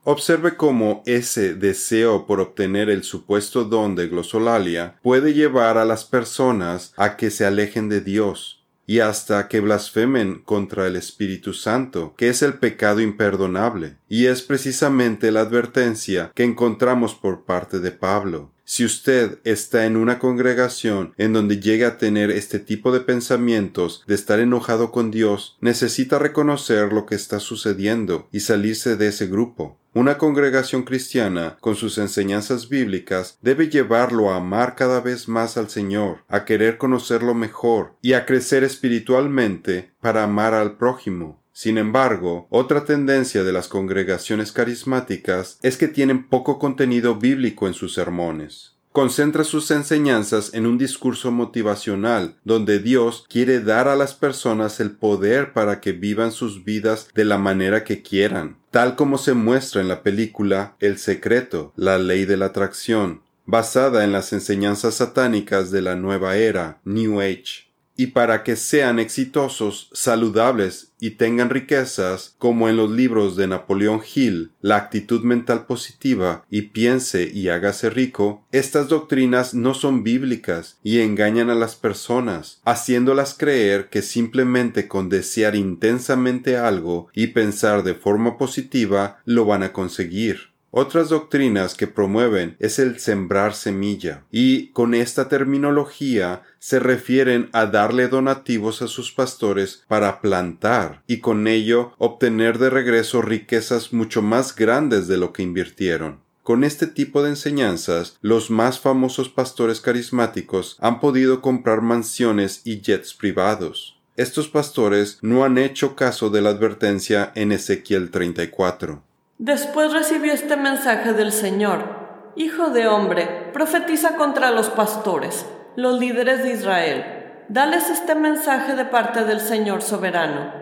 Observe 0.04 0.56
cómo 0.56 1.02
ese 1.04 1.52
deseo 1.52 2.26
por 2.26 2.40
obtener 2.40 2.88
el 2.88 3.04
supuesto 3.04 3.64
don 3.64 3.94
de 3.94 4.08
glosolalia 4.08 4.98
puede 5.02 5.34
llevar 5.34 5.76
a 5.76 5.84
las 5.84 6.06
personas 6.06 6.94
a 6.96 7.18
que 7.18 7.30
se 7.30 7.44
alejen 7.44 7.90
de 7.90 8.00
Dios 8.00 8.61
y 8.92 9.00
hasta 9.00 9.48
que 9.48 9.60
blasfemen 9.60 10.42
contra 10.44 10.86
el 10.86 10.96
Espíritu 10.96 11.54
Santo, 11.54 12.12
que 12.18 12.28
es 12.28 12.42
el 12.42 12.58
pecado 12.58 13.00
imperdonable, 13.00 13.96
y 14.06 14.26
es 14.26 14.42
precisamente 14.42 15.30
la 15.32 15.40
advertencia 15.40 16.30
que 16.34 16.44
encontramos 16.44 17.14
por 17.14 17.46
parte 17.46 17.80
de 17.80 17.90
Pablo. 17.90 18.52
Si 18.64 18.84
usted 18.84 19.38
está 19.44 19.86
en 19.86 19.96
una 19.96 20.18
congregación 20.18 21.14
en 21.16 21.32
donde 21.32 21.58
llega 21.58 21.88
a 21.88 21.96
tener 21.96 22.30
este 22.30 22.58
tipo 22.58 22.92
de 22.92 23.00
pensamientos 23.00 24.04
de 24.06 24.14
estar 24.14 24.40
enojado 24.40 24.92
con 24.92 25.10
Dios, 25.10 25.56
necesita 25.62 26.18
reconocer 26.18 26.92
lo 26.92 27.06
que 27.06 27.14
está 27.14 27.40
sucediendo 27.40 28.28
y 28.30 28.40
salirse 28.40 28.96
de 28.96 29.08
ese 29.08 29.26
grupo. 29.26 29.78
Una 29.94 30.16
congregación 30.16 30.84
cristiana, 30.84 31.58
con 31.60 31.76
sus 31.76 31.98
enseñanzas 31.98 32.70
bíblicas, 32.70 33.36
debe 33.42 33.68
llevarlo 33.68 34.30
a 34.30 34.36
amar 34.36 34.74
cada 34.74 35.02
vez 35.02 35.28
más 35.28 35.58
al 35.58 35.68
Señor, 35.68 36.24
a 36.28 36.46
querer 36.46 36.78
conocerlo 36.78 37.34
mejor 37.34 37.94
y 38.00 38.14
a 38.14 38.24
crecer 38.24 38.64
espiritualmente 38.64 39.92
para 40.00 40.24
amar 40.24 40.54
al 40.54 40.78
prójimo. 40.78 41.42
Sin 41.52 41.76
embargo, 41.76 42.46
otra 42.48 42.86
tendencia 42.86 43.44
de 43.44 43.52
las 43.52 43.68
congregaciones 43.68 44.50
carismáticas 44.50 45.58
es 45.60 45.76
que 45.76 45.88
tienen 45.88 46.26
poco 46.26 46.58
contenido 46.58 47.16
bíblico 47.16 47.66
en 47.66 47.74
sus 47.74 47.92
sermones. 47.92 48.72
Concentra 48.92 49.44
sus 49.44 49.70
enseñanzas 49.70 50.54
en 50.54 50.66
un 50.66 50.78
discurso 50.78 51.30
motivacional, 51.30 52.36
donde 52.44 52.78
Dios 52.78 53.26
quiere 53.28 53.60
dar 53.60 53.88
a 53.88 53.96
las 53.96 54.14
personas 54.14 54.80
el 54.80 54.92
poder 54.92 55.52
para 55.52 55.80
que 55.80 55.92
vivan 55.92 56.32
sus 56.32 56.64
vidas 56.64 57.08
de 57.14 57.26
la 57.26 57.36
manera 57.36 57.84
que 57.84 58.02
quieran, 58.02 58.58
tal 58.72 58.96
como 58.96 59.18
se 59.18 59.34
muestra 59.34 59.82
en 59.82 59.88
la 59.88 60.02
película 60.02 60.76
El 60.80 60.98
secreto, 60.98 61.72
la 61.76 61.98
ley 61.98 62.24
de 62.24 62.38
la 62.38 62.46
atracción, 62.46 63.20
basada 63.44 64.02
en 64.02 64.12
las 64.12 64.32
enseñanzas 64.32 64.94
satánicas 64.94 65.70
de 65.70 65.82
la 65.82 65.94
nueva 65.94 66.36
era, 66.36 66.80
New 66.84 67.20
Age 67.20 67.71
y 68.02 68.08
para 68.08 68.42
que 68.42 68.56
sean 68.56 68.98
exitosos, 68.98 69.88
saludables 69.92 70.90
y 70.98 71.10
tengan 71.10 71.50
riquezas, 71.50 72.34
como 72.36 72.68
en 72.68 72.76
los 72.76 72.90
libros 72.90 73.36
de 73.36 73.46
Napoleón 73.46 74.00
Hill, 74.12 74.50
La 74.60 74.74
actitud 74.74 75.22
mental 75.22 75.66
positiva 75.66 76.44
y 76.50 76.62
piense 76.62 77.30
y 77.32 77.48
hágase 77.48 77.90
rico, 77.90 78.44
estas 78.50 78.88
doctrinas 78.88 79.54
no 79.54 79.72
son 79.74 80.02
bíblicas 80.02 80.80
y 80.82 80.98
engañan 80.98 81.48
a 81.48 81.54
las 81.54 81.76
personas, 81.76 82.60
haciéndolas 82.64 83.34
creer 83.38 83.88
que 83.88 84.02
simplemente 84.02 84.88
con 84.88 85.08
desear 85.08 85.54
intensamente 85.54 86.56
algo 86.56 87.06
y 87.14 87.28
pensar 87.28 87.84
de 87.84 87.94
forma 87.94 88.36
positiva 88.36 89.20
lo 89.24 89.44
van 89.44 89.62
a 89.62 89.72
conseguir. 89.72 90.51
Otras 90.74 91.10
doctrinas 91.10 91.74
que 91.74 91.86
promueven 91.86 92.56
es 92.58 92.78
el 92.78 92.98
sembrar 92.98 93.54
semilla, 93.54 94.24
y 94.30 94.68
con 94.68 94.94
esta 94.94 95.28
terminología 95.28 96.44
se 96.60 96.78
refieren 96.78 97.50
a 97.52 97.66
darle 97.66 98.08
donativos 98.08 98.80
a 98.80 98.88
sus 98.88 99.12
pastores 99.12 99.84
para 99.86 100.22
plantar 100.22 101.02
y 101.06 101.18
con 101.18 101.46
ello 101.46 101.92
obtener 101.98 102.56
de 102.56 102.70
regreso 102.70 103.20
riquezas 103.20 103.92
mucho 103.92 104.22
más 104.22 104.56
grandes 104.56 105.08
de 105.08 105.18
lo 105.18 105.34
que 105.34 105.42
invirtieron. 105.42 106.20
Con 106.42 106.64
este 106.64 106.86
tipo 106.86 107.22
de 107.22 107.28
enseñanzas, 107.28 108.16
los 108.22 108.50
más 108.50 108.80
famosos 108.80 109.28
pastores 109.28 109.78
carismáticos 109.82 110.78
han 110.80 111.00
podido 111.00 111.42
comprar 111.42 111.82
mansiones 111.82 112.62
y 112.64 112.80
jets 112.80 113.12
privados. 113.12 114.00
Estos 114.16 114.48
pastores 114.48 115.18
no 115.20 115.44
han 115.44 115.58
hecho 115.58 115.96
caso 115.96 116.30
de 116.30 116.40
la 116.40 116.48
advertencia 116.48 117.30
en 117.34 117.52
Ezequiel 117.52 118.10
34. 118.10 119.02
Después 119.38 119.92
recibió 119.92 120.32
este 120.32 120.56
mensaje 120.56 121.14
del 121.14 121.32
Señor. 121.32 122.32
Hijo 122.36 122.68
de 122.68 122.86
hombre, 122.86 123.50
profetiza 123.52 124.16
contra 124.16 124.50
los 124.50 124.68
pastores, 124.68 125.46
los 125.74 125.98
líderes 125.98 126.42
de 126.42 126.52
Israel. 126.52 127.04
Dales 127.48 127.90
este 127.90 128.14
mensaje 128.14 128.74
de 128.76 128.84
parte 128.84 129.24
del 129.24 129.40
Señor 129.40 129.82
soberano. 129.82 130.52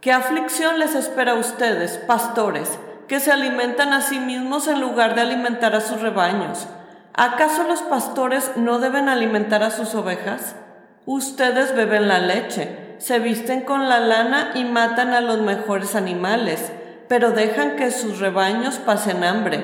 ¿Qué 0.00 0.12
aflicción 0.12 0.78
les 0.78 0.94
espera 0.94 1.32
a 1.32 1.36
ustedes, 1.36 1.98
pastores, 1.98 2.78
que 3.08 3.20
se 3.20 3.32
alimentan 3.32 3.92
a 3.92 4.00
sí 4.00 4.18
mismos 4.20 4.68
en 4.68 4.80
lugar 4.80 5.14
de 5.14 5.20
alimentar 5.20 5.74
a 5.74 5.80
sus 5.80 6.00
rebaños? 6.00 6.66
¿Acaso 7.14 7.64
los 7.64 7.82
pastores 7.82 8.52
no 8.56 8.78
deben 8.78 9.08
alimentar 9.08 9.62
a 9.62 9.70
sus 9.70 9.94
ovejas? 9.94 10.56
Ustedes 11.04 11.76
beben 11.76 12.08
la 12.08 12.20
leche, 12.20 12.94
se 12.98 13.18
visten 13.18 13.62
con 13.62 13.88
la 13.88 14.00
lana 14.00 14.52
y 14.54 14.64
matan 14.64 15.12
a 15.12 15.20
los 15.20 15.40
mejores 15.40 15.94
animales 15.94 16.72
pero 17.08 17.30
dejan 17.30 17.76
que 17.76 17.90
sus 17.90 18.18
rebaños 18.20 18.76
pasen 18.76 19.24
hambre. 19.24 19.62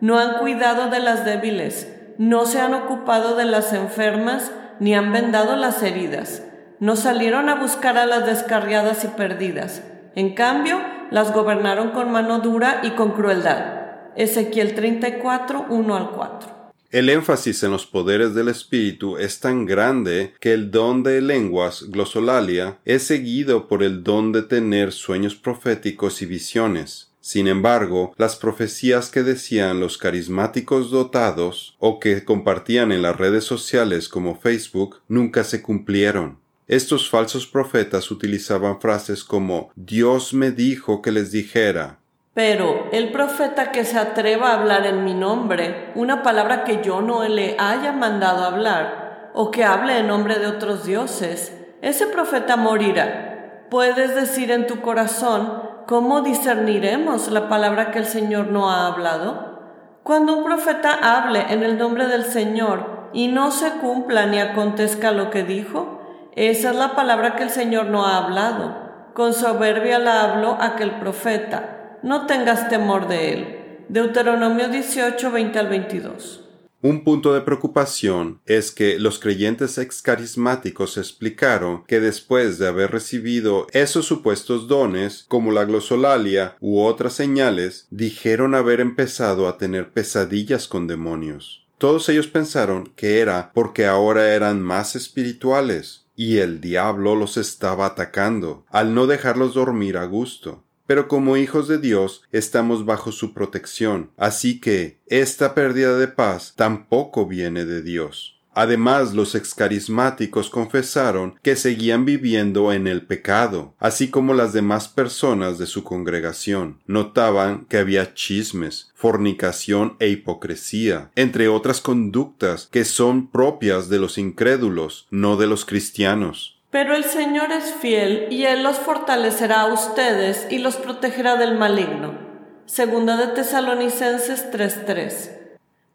No 0.00 0.18
han 0.18 0.38
cuidado 0.38 0.90
de 0.90 1.00
las 1.00 1.24
débiles, 1.24 1.92
no 2.18 2.46
se 2.46 2.60
han 2.60 2.74
ocupado 2.74 3.36
de 3.36 3.44
las 3.44 3.72
enfermas, 3.72 4.52
ni 4.80 4.94
han 4.94 5.12
vendado 5.12 5.56
las 5.56 5.82
heridas. 5.82 6.42
No 6.80 6.96
salieron 6.96 7.48
a 7.48 7.54
buscar 7.54 7.96
a 7.96 8.06
las 8.06 8.26
descarriadas 8.26 9.04
y 9.04 9.08
perdidas. 9.08 9.82
En 10.14 10.34
cambio, 10.34 10.80
las 11.10 11.32
gobernaron 11.32 11.90
con 11.90 12.10
mano 12.10 12.40
dura 12.40 12.80
y 12.82 12.90
con 12.90 13.12
crueldad. 13.12 13.84
Ezequiel 14.16 14.74
34, 14.74 15.66
1 15.68 15.96
al 15.96 16.10
4. 16.10 16.63
El 16.94 17.10
énfasis 17.10 17.64
en 17.64 17.72
los 17.72 17.86
poderes 17.86 18.34
del 18.34 18.46
espíritu 18.46 19.16
es 19.16 19.40
tan 19.40 19.66
grande 19.66 20.32
que 20.38 20.52
el 20.52 20.70
don 20.70 21.02
de 21.02 21.20
lenguas, 21.20 21.86
glosolalia, 21.88 22.78
es 22.84 23.02
seguido 23.02 23.66
por 23.66 23.82
el 23.82 24.04
don 24.04 24.30
de 24.30 24.42
tener 24.42 24.92
sueños 24.92 25.34
proféticos 25.34 26.22
y 26.22 26.26
visiones. 26.26 27.10
Sin 27.20 27.48
embargo, 27.48 28.14
las 28.16 28.36
profecías 28.36 29.10
que 29.10 29.24
decían 29.24 29.80
los 29.80 29.98
carismáticos 29.98 30.92
dotados 30.92 31.74
o 31.80 31.98
que 31.98 32.24
compartían 32.24 32.92
en 32.92 33.02
las 33.02 33.16
redes 33.16 33.42
sociales 33.42 34.08
como 34.08 34.38
Facebook 34.38 35.00
nunca 35.08 35.42
se 35.42 35.62
cumplieron. 35.62 36.38
Estos 36.68 37.10
falsos 37.10 37.48
profetas 37.48 38.08
utilizaban 38.12 38.80
frases 38.80 39.24
como 39.24 39.72
Dios 39.74 40.32
me 40.32 40.52
dijo 40.52 41.02
que 41.02 41.10
les 41.10 41.32
dijera, 41.32 41.98
pero 42.34 42.88
el 42.90 43.12
profeta 43.12 43.70
que 43.70 43.84
se 43.84 43.96
atreva 43.96 44.50
a 44.50 44.54
hablar 44.54 44.86
en 44.86 45.04
mi 45.04 45.14
nombre, 45.14 45.92
una 45.94 46.24
palabra 46.24 46.64
que 46.64 46.82
yo 46.82 47.00
no 47.00 47.22
le 47.22 47.56
haya 47.60 47.92
mandado 47.92 48.44
hablar, 48.44 49.30
o 49.34 49.52
que 49.52 49.64
hable 49.64 49.98
en 49.98 50.08
nombre 50.08 50.40
de 50.40 50.48
otros 50.48 50.84
dioses, 50.84 51.56
ese 51.80 52.08
profeta 52.08 52.56
morirá. 52.56 53.66
Puedes 53.70 54.16
decir 54.16 54.50
en 54.50 54.66
tu 54.66 54.80
corazón, 54.80 55.62
¿cómo 55.86 56.22
discerniremos 56.22 57.30
la 57.30 57.48
palabra 57.48 57.92
que 57.92 58.00
el 58.00 58.06
Señor 58.06 58.48
no 58.48 58.68
ha 58.68 58.88
hablado? 58.88 59.60
Cuando 60.02 60.36
un 60.36 60.44
profeta 60.44 60.92
hable 60.92 61.46
en 61.50 61.62
el 61.62 61.78
nombre 61.78 62.08
del 62.08 62.24
Señor 62.24 63.10
y 63.12 63.28
no 63.28 63.52
se 63.52 63.70
cumpla 63.78 64.26
ni 64.26 64.40
acontezca 64.40 65.12
lo 65.12 65.30
que 65.30 65.44
dijo, 65.44 66.00
esa 66.34 66.70
es 66.70 66.76
la 66.76 66.96
palabra 66.96 67.36
que 67.36 67.44
el 67.44 67.50
Señor 67.50 67.86
no 67.86 68.04
ha 68.06 68.18
hablado. 68.18 68.74
Con 69.14 69.34
soberbia 69.34 70.00
la 70.00 70.22
habló 70.22 70.58
aquel 70.60 70.98
profeta 70.98 71.83
no 72.04 72.26
tengas 72.26 72.68
temor 72.68 73.08
de 73.08 73.32
él. 73.32 73.58
Deuteronomio 73.88 74.68
18, 74.68 75.30
20 75.30 75.58
al 75.58 75.68
22. 75.68 76.44
Un 76.82 77.02
punto 77.02 77.32
de 77.32 77.40
preocupación 77.40 78.42
es 78.44 78.72
que 78.72 78.98
los 78.98 79.18
creyentes 79.18 79.78
excarismáticos 79.78 80.98
explicaron 80.98 81.82
que 81.86 82.00
después 82.00 82.58
de 82.58 82.68
haber 82.68 82.90
recibido 82.90 83.66
esos 83.72 84.04
supuestos 84.04 84.68
dones, 84.68 85.24
como 85.28 85.50
la 85.50 85.64
glosolalia 85.64 86.58
u 86.60 86.82
otras 86.82 87.14
señales, 87.14 87.86
dijeron 87.90 88.54
haber 88.54 88.80
empezado 88.82 89.48
a 89.48 89.56
tener 89.56 89.90
pesadillas 89.90 90.68
con 90.68 90.86
demonios. 90.86 91.66
Todos 91.78 92.10
ellos 92.10 92.26
pensaron 92.26 92.92
que 92.96 93.20
era 93.20 93.50
porque 93.54 93.86
ahora 93.86 94.34
eran 94.34 94.60
más 94.60 94.94
espirituales, 94.94 96.04
y 96.14 96.36
el 96.36 96.60
diablo 96.60 97.16
los 97.16 97.38
estaba 97.38 97.86
atacando, 97.86 98.66
al 98.68 98.94
no 98.94 99.06
dejarlos 99.06 99.54
dormir 99.54 99.96
a 99.96 100.04
gusto 100.04 100.64
pero 100.86 101.08
como 101.08 101.36
hijos 101.36 101.68
de 101.68 101.78
Dios 101.78 102.22
estamos 102.32 102.84
bajo 102.84 103.12
su 103.12 103.32
protección, 103.32 104.10
así 104.16 104.60
que 104.60 104.98
esta 105.06 105.54
pérdida 105.54 105.96
de 105.96 106.08
paz 106.08 106.54
tampoco 106.56 107.26
viene 107.26 107.64
de 107.64 107.82
Dios. 107.82 108.34
Además, 108.54 109.14
los 109.14 109.34
excarismáticos 109.34 110.48
confesaron 110.48 111.34
que 111.42 111.56
seguían 111.56 112.04
viviendo 112.04 112.72
en 112.72 112.86
el 112.86 113.04
pecado, 113.04 113.74
así 113.80 114.10
como 114.10 114.32
las 114.32 114.52
demás 114.52 114.86
personas 114.88 115.58
de 115.58 115.66
su 115.66 115.82
congregación. 115.82 116.80
Notaban 116.86 117.66
que 117.66 117.78
había 117.78 118.14
chismes, 118.14 118.92
fornicación 118.94 119.96
e 119.98 120.08
hipocresía, 120.08 121.10
entre 121.16 121.48
otras 121.48 121.80
conductas 121.80 122.68
que 122.70 122.84
son 122.84 123.28
propias 123.28 123.88
de 123.88 123.98
los 123.98 124.18
incrédulos, 124.18 125.08
no 125.10 125.36
de 125.36 125.48
los 125.48 125.64
cristianos. 125.64 126.53
Pero 126.74 126.96
el 126.96 127.04
Señor 127.04 127.52
es 127.52 127.72
fiel 127.72 128.26
y 128.30 128.46
Él 128.46 128.64
los 128.64 128.80
fortalecerá 128.80 129.60
a 129.60 129.72
ustedes 129.72 130.48
y 130.50 130.58
los 130.58 130.74
protegerá 130.74 131.36
del 131.36 131.56
maligno. 131.56 132.18
Segunda 132.66 133.16
de 133.16 133.28
Tesalonicenses 133.28 134.50
3:3. 134.50 135.30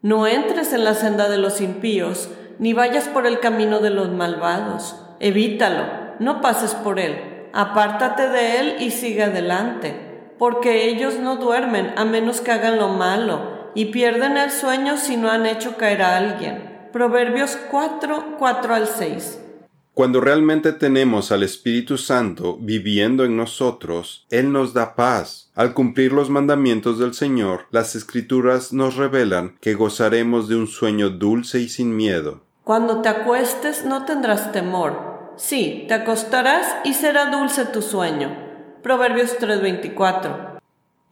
No 0.00 0.26
entres 0.26 0.72
en 0.72 0.84
la 0.84 0.94
senda 0.94 1.28
de 1.28 1.36
los 1.36 1.60
impíos, 1.60 2.30
ni 2.58 2.72
vayas 2.72 3.08
por 3.08 3.26
el 3.26 3.40
camino 3.40 3.80
de 3.80 3.90
los 3.90 4.08
malvados. 4.08 4.96
Evítalo, 5.20 5.84
no 6.18 6.40
pases 6.40 6.72
por 6.72 6.98
él. 6.98 7.48
Apártate 7.52 8.30
de 8.30 8.60
él 8.60 8.76
y 8.78 8.90
sigue 8.90 9.24
adelante. 9.24 10.08
porque 10.38 10.88
ellos 10.88 11.18
no 11.18 11.36
duermen 11.36 11.92
a 11.98 12.06
menos 12.06 12.40
que 12.40 12.52
hagan 12.52 12.78
lo 12.78 12.88
malo, 12.88 13.70
y 13.74 13.92
pierden 13.92 14.38
el 14.38 14.50
sueño 14.50 14.96
si 14.96 15.18
no 15.18 15.30
han 15.30 15.44
hecho 15.44 15.76
caer 15.76 16.00
a 16.00 16.16
alguien. 16.16 16.88
Proverbios 16.90 17.58
4, 17.70 18.36
4 18.38 18.74
al 18.74 18.86
6. 18.86 19.49
Cuando 20.00 20.22
realmente 20.22 20.72
tenemos 20.72 21.30
al 21.30 21.42
Espíritu 21.42 21.98
Santo 21.98 22.56
viviendo 22.58 23.26
en 23.26 23.36
nosotros, 23.36 24.24
Él 24.30 24.50
nos 24.50 24.72
da 24.72 24.94
paz. 24.94 25.50
Al 25.54 25.74
cumplir 25.74 26.14
los 26.14 26.30
mandamientos 26.30 26.98
del 26.98 27.12
Señor, 27.12 27.66
las 27.70 27.94
Escrituras 27.94 28.72
nos 28.72 28.96
revelan 28.96 29.58
que 29.60 29.74
gozaremos 29.74 30.48
de 30.48 30.56
un 30.56 30.68
sueño 30.68 31.10
dulce 31.10 31.60
y 31.60 31.68
sin 31.68 31.94
miedo. 31.94 32.40
Cuando 32.64 33.02
te 33.02 33.10
acuestes 33.10 33.84
no 33.84 34.06
tendrás 34.06 34.52
temor. 34.52 35.34
Sí, 35.36 35.84
te 35.86 35.92
acostarás 35.92 36.66
y 36.82 36.94
será 36.94 37.26
dulce 37.26 37.66
tu 37.66 37.82
sueño. 37.82 38.34
Proverbios 38.82 39.36
3:24. 39.38 40.58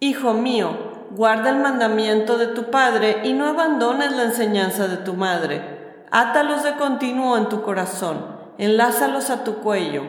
Hijo 0.01 0.33
mío, 0.33 1.09
guarda 1.11 1.51
el 1.51 1.59
mandamiento 1.59 2.39
de 2.39 2.47
tu 2.47 2.71
Padre 2.71 3.21
y 3.25 3.35
no 3.35 3.49
abandones 3.49 4.13
la 4.13 4.23
enseñanza 4.23 4.89
de 4.89 4.97
tu 4.97 5.13
madre. 5.13 6.07
Átalos 6.11 6.63
de 6.63 6.77
continuo 6.77 7.37
en 7.37 7.51
tu 7.51 7.61
corazón 7.61 8.38
enlázalos 8.59 9.31
a 9.31 9.45
tu 9.45 9.61
cuello. 9.61 10.03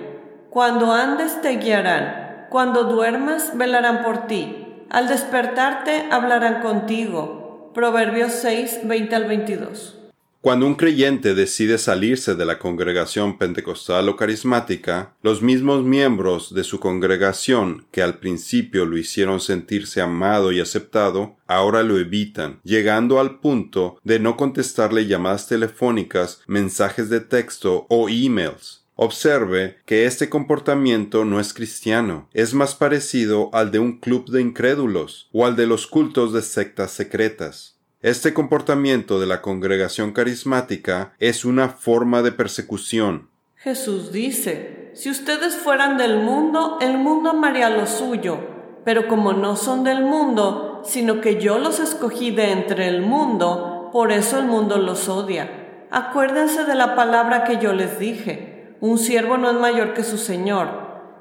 Cuando 0.49 0.91
andes 0.91 1.41
te 1.41 1.57
guiarán, 1.57 2.47
cuando 2.49 2.85
duermas 2.85 3.55
velarán 3.55 4.03
por 4.03 4.27
ti, 4.27 4.83
al 4.89 5.07
despertarte 5.07 6.07
hablarán 6.11 6.61
contigo. 6.61 7.71
Proverbios 7.73 8.31
6, 8.33 8.81
20 8.83 9.15
al 9.15 9.25
22. 9.25 9.98
Cuando 10.41 10.65
un 10.67 10.75
creyente 10.75 11.35
decide 11.35 11.77
salirse 11.77 12.33
de 12.33 12.45
la 12.45 12.59
congregación 12.59 13.37
pentecostal 13.37 14.07
o 14.07 14.15
carismática, 14.15 15.13
los 15.21 15.41
mismos 15.41 15.83
miembros 15.83 16.53
de 16.53 16.63
su 16.63 16.79
congregación 16.79 17.87
que 17.91 18.01
al 18.01 18.19
principio 18.19 18.85
lo 18.85 18.97
hicieron 18.97 19.41
sentirse 19.41 19.99
amado 19.99 20.53
y 20.53 20.61
aceptado, 20.61 21.35
ahora 21.45 21.83
lo 21.83 21.99
evitan, 21.99 22.61
llegando 22.63 23.19
al 23.19 23.41
punto 23.41 23.99
de 24.05 24.19
no 24.19 24.37
contestarle 24.37 25.07
llamadas 25.07 25.49
telefónicas, 25.49 26.41
mensajes 26.47 27.09
de 27.09 27.19
texto 27.19 27.85
o 27.89 28.07
emails. 28.07 28.85
Observe 28.95 29.77
que 29.85 30.05
este 30.05 30.29
comportamiento 30.29 31.25
no 31.25 31.41
es 31.41 31.53
cristiano, 31.53 32.29
es 32.33 32.53
más 32.53 32.75
parecido 32.75 33.49
al 33.51 33.71
de 33.71 33.79
un 33.79 33.99
club 33.99 34.29
de 34.29 34.41
incrédulos 34.41 35.27
o 35.33 35.45
al 35.45 35.57
de 35.57 35.67
los 35.67 35.85
cultos 35.85 36.31
de 36.31 36.41
sectas 36.41 36.91
secretas. 36.91 37.78
Este 38.01 38.33
comportamiento 38.33 39.19
de 39.19 39.27
la 39.27 39.41
congregación 39.41 40.13
carismática 40.13 41.11
es 41.19 41.43
una 41.43 41.67
forma 41.67 42.21
de 42.21 42.31
persecución. 42.31 43.29
Jesús 43.57 44.13
dice, 44.13 44.91
si 44.93 45.09
ustedes 45.09 45.57
fueran 45.57 45.97
del 45.97 46.19
mundo, 46.19 46.77
el 46.79 46.97
mundo 46.97 47.31
amaría 47.31 47.69
lo 47.69 47.85
suyo, 47.85 48.37
pero 48.85 49.09
como 49.09 49.33
no 49.33 49.57
son 49.57 49.83
del 49.83 50.01
mundo, 50.01 50.81
sino 50.85 51.19
que 51.19 51.41
yo 51.41 51.59
los 51.59 51.81
escogí 51.81 52.31
de 52.31 52.53
entre 52.53 52.87
el 52.87 53.01
mundo, 53.01 53.89
por 53.91 54.13
eso 54.13 54.39
el 54.39 54.45
mundo 54.45 54.77
los 54.77 55.09
odia. 55.09 55.87
Acuérdense 55.91 56.63
de 56.63 56.75
la 56.75 56.95
palabra 56.95 57.43
que 57.43 57.57
yo 57.57 57.73
les 57.73 57.99
dije, 57.99 58.77
un 58.79 58.97
siervo 58.97 59.37
no 59.37 59.49
es 59.49 59.57
mayor 59.57 59.93
que 59.93 60.05
su 60.05 60.17
Señor. 60.17 60.69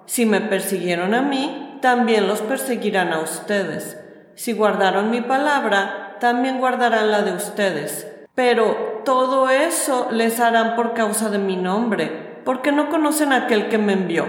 Si 0.06 0.26
me 0.26 0.40
persiguieron 0.40 1.12
a 1.14 1.22
mí, 1.22 1.80
también 1.82 2.28
los 2.28 2.40
perseguirán 2.40 3.12
a 3.12 3.18
ustedes. 3.18 3.96
Si 4.36 4.52
guardaron 4.52 5.10
mi 5.10 5.22
palabra, 5.22 6.07
también 6.20 6.58
guardarán 6.58 7.10
la 7.10 7.22
de 7.22 7.32
ustedes. 7.32 8.06
Pero 8.34 9.02
todo 9.04 9.50
eso 9.50 10.08
les 10.12 10.38
harán 10.40 10.76
por 10.76 10.94
causa 10.94 11.30
de 11.30 11.38
mi 11.38 11.56
nombre, 11.56 12.40
porque 12.44 12.72
no 12.72 12.88
conocen 12.88 13.32
aquel 13.32 13.68
que 13.68 13.78
me 13.78 13.94
envió. 13.94 14.26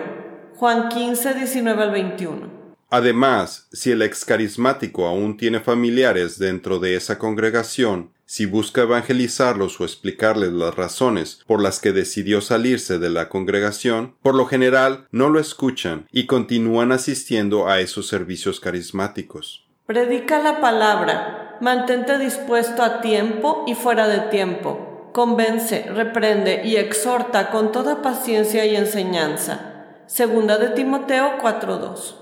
Juan 0.56 0.89
15, 0.89 1.36
19 1.36 1.84
al 1.84 1.91
21. 1.91 2.60
Además, 2.89 3.67
si 3.71 3.91
el 3.91 4.02
ex 4.02 4.25
carismático 4.25 5.06
aún 5.06 5.38
tiene 5.38 5.60
familiares 5.60 6.39
dentro 6.39 6.80
de 6.80 6.95
esa 6.95 7.19
congregación, 7.19 8.12
si 8.25 8.45
busca 8.45 8.82
evangelizarlos 8.82 9.80
o 9.80 9.86
explicarles 9.86 10.52
las 10.52 10.75
razones 10.75 11.39
por 11.47 11.62
las 11.62 11.80
que 11.80 11.93
decidió 11.93 12.41
salirse 12.41 12.99
de 12.99 13.10
la 13.10 13.30
congregación, 13.30 14.15
por 14.21 14.36
lo 14.36 14.45
general 14.45 15.08
no 15.12 15.30
lo 15.30 15.39
escuchan 15.39 16.08
y 16.12 16.25
continúan 16.25 16.91
asistiendo 16.91 17.69
a 17.69 17.80
esos 17.80 18.08
servicios 18.08 18.60
carismáticos. 18.60 19.68
Predica 19.89 20.38
la 20.38 20.62
palabra, 20.62 21.58
mantente 21.62 22.19
dispuesto 22.19 22.84
a 22.84 23.02
tiempo 23.02 23.63
y 23.65 23.73
fuera 23.73 24.08
de 24.08 24.19
tiempo. 24.30 25.10
Convence, 25.13 25.89
reprende 25.89 26.62
y 26.63 26.75
exhorta 26.75 27.49
con 27.49 27.71
toda 27.71 28.04
paciencia 28.04 28.67
y 28.67 28.75
enseñanza. 28.75 29.88
Segunda 30.06 30.60
de 30.60 30.69
Timoteo 30.69 31.39
4:2. 31.41 32.17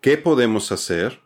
¿Qué 0.00 0.16
podemos 0.16 0.70
hacer? 0.70 1.20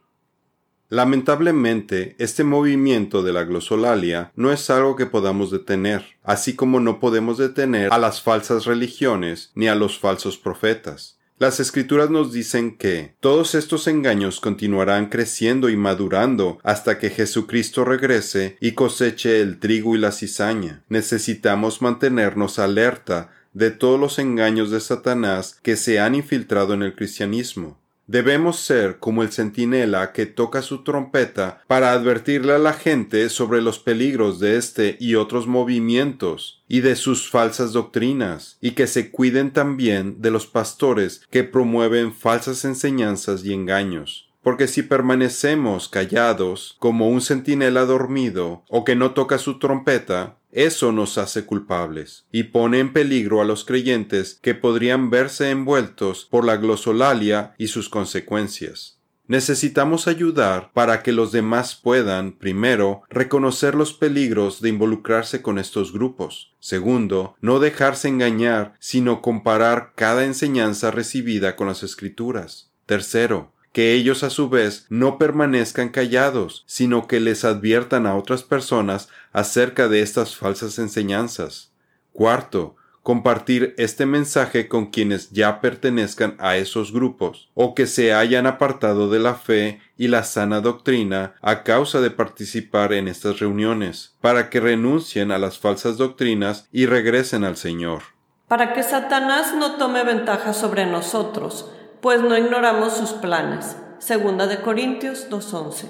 Lamentablemente, 0.88 2.16
este 2.18 2.42
movimiento 2.42 3.22
de 3.22 3.34
la 3.34 3.44
glosolalia 3.44 4.32
no 4.34 4.50
es 4.50 4.70
algo 4.70 4.96
que 4.96 5.04
podamos 5.04 5.50
detener, 5.50 6.06
así 6.22 6.56
como 6.56 6.80
no 6.80 7.00
podemos 7.00 7.36
detener 7.36 7.92
a 7.92 7.98
las 7.98 8.22
falsas 8.22 8.64
religiones 8.64 9.52
ni 9.54 9.68
a 9.68 9.74
los 9.74 9.98
falsos 9.98 10.38
profetas. 10.38 11.18
Las 11.38 11.58
escrituras 11.58 12.08
nos 12.08 12.32
dicen 12.32 12.76
que 12.76 13.16
todos 13.18 13.54
estos 13.54 13.88
engaños 13.88 14.38
continuarán 14.38 15.06
creciendo 15.08 15.70
y 15.70 15.76
madurando 15.76 16.58
hasta 16.62 16.98
que 16.98 17.10
Jesucristo 17.10 17.84
regrese 17.84 18.56
y 18.60 18.72
coseche 18.72 19.40
el 19.40 19.58
trigo 19.58 19.96
y 19.96 19.98
la 19.98 20.12
cizaña. 20.12 20.84
Necesitamos 20.88 21.82
mantenernos 21.82 22.58
alerta 22.60 23.32
de 23.52 23.70
todos 23.70 23.98
los 23.98 24.18
engaños 24.18 24.70
de 24.70 24.80
Satanás 24.80 25.58
que 25.62 25.76
se 25.76 26.00
han 26.00 26.14
infiltrado 26.14 26.74
en 26.74 26.82
el 26.82 26.94
cristianismo. 26.94 27.81
Debemos 28.12 28.60
ser 28.60 28.98
como 28.98 29.22
el 29.22 29.32
centinela 29.32 30.12
que 30.12 30.26
toca 30.26 30.60
su 30.60 30.84
trompeta 30.84 31.62
para 31.66 31.92
advertirle 31.92 32.52
a 32.52 32.58
la 32.58 32.74
gente 32.74 33.30
sobre 33.30 33.62
los 33.62 33.78
peligros 33.78 34.38
de 34.38 34.58
este 34.58 34.98
y 35.00 35.14
otros 35.14 35.46
movimientos 35.46 36.62
y 36.68 36.80
de 36.80 36.94
sus 36.94 37.30
falsas 37.30 37.72
doctrinas, 37.72 38.58
y 38.60 38.72
que 38.72 38.86
se 38.86 39.10
cuiden 39.10 39.50
también 39.50 40.20
de 40.20 40.30
los 40.30 40.46
pastores 40.46 41.22
que 41.30 41.42
promueven 41.42 42.12
falsas 42.12 42.66
enseñanzas 42.66 43.46
y 43.46 43.54
engaños 43.54 44.31
porque 44.42 44.68
si 44.68 44.82
permanecemos 44.82 45.88
callados 45.88 46.76
como 46.78 47.08
un 47.08 47.20
centinela 47.20 47.84
dormido 47.84 48.64
o 48.68 48.84
que 48.84 48.96
no 48.96 49.12
toca 49.12 49.38
su 49.38 49.58
trompeta, 49.58 50.36
eso 50.50 50.92
nos 50.92 51.16
hace 51.16 51.46
culpables 51.46 52.26
y 52.30 52.44
pone 52.44 52.78
en 52.78 52.92
peligro 52.92 53.40
a 53.40 53.44
los 53.44 53.64
creyentes 53.64 54.38
que 54.42 54.54
podrían 54.54 55.08
verse 55.08 55.50
envueltos 55.50 56.26
por 56.30 56.44
la 56.44 56.56
glosolalia 56.56 57.54
y 57.56 57.68
sus 57.68 57.88
consecuencias. 57.88 58.98
Necesitamos 59.28 60.08
ayudar 60.08 60.72
para 60.74 61.02
que 61.02 61.12
los 61.12 61.32
demás 61.32 61.74
puedan, 61.74 62.32
primero, 62.32 63.02
reconocer 63.08 63.74
los 63.74 63.94
peligros 63.94 64.60
de 64.60 64.68
involucrarse 64.68 65.40
con 65.40 65.58
estos 65.58 65.92
grupos. 65.92 66.52
Segundo, 66.58 67.34
no 67.40 67.58
dejarse 67.58 68.08
engañar, 68.08 68.74
sino 68.78 69.22
comparar 69.22 69.92
cada 69.94 70.24
enseñanza 70.24 70.90
recibida 70.90 71.56
con 71.56 71.68
las 71.68 71.82
escrituras. 71.82 72.72
Tercero, 72.84 73.52
que 73.72 73.94
ellos 73.94 74.22
a 74.22 74.30
su 74.30 74.48
vez 74.48 74.86
no 74.90 75.18
permanezcan 75.18 75.88
callados, 75.88 76.64
sino 76.66 77.06
que 77.06 77.20
les 77.20 77.44
adviertan 77.44 78.06
a 78.06 78.16
otras 78.16 78.42
personas 78.42 79.08
acerca 79.32 79.88
de 79.88 80.02
estas 80.02 80.36
falsas 80.36 80.78
enseñanzas. 80.78 81.72
Cuarto, 82.12 82.76
compartir 83.02 83.74
este 83.78 84.06
mensaje 84.06 84.68
con 84.68 84.86
quienes 84.86 85.30
ya 85.30 85.60
pertenezcan 85.60 86.36
a 86.38 86.56
esos 86.56 86.92
grupos 86.92 87.50
o 87.54 87.74
que 87.74 87.86
se 87.86 88.14
hayan 88.14 88.46
apartado 88.46 89.10
de 89.10 89.18
la 89.18 89.34
fe 89.34 89.80
y 89.96 90.08
la 90.08 90.22
sana 90.22 90.60
doctrina 90.60 91.34
a 91.40 91.64
causa 91.64 92.00
de 92.00 92.10
participar 92.10 92.92
en 92.92 93.08
estas 93.08 93.40
reuniones, 93.40 94.14
para 94.20 94.50
que 94.50 94.60
renuncien 94.60 95.32
a 95.32 95.38
las 95.38 95.58
falsas 95.58 95.96
doctrinas 95.96 96.68
y 96.70 96.86
regresen 96.86 97.44
al 97.44 97.56
Señor. 97.56 98.02
Para 98.46 98.74
que 98.74 98.82
Satanás 98.82 99.54
no 99.56 99.76
tome 99.76 100.04
ventaja 100.04 100.52
sobre 100.52 100.86
nosotros, 100.86 101.70
pues 102.02 102.20
no 102.20 102.36
ignoramos 102.36 102.96
sus 102.96 103.12
planes. 103.12 103.76
Segunda 104.00 104.48
de 104.48 104.60
Corintios 104.60 105.28
2.11. 105.30 105.86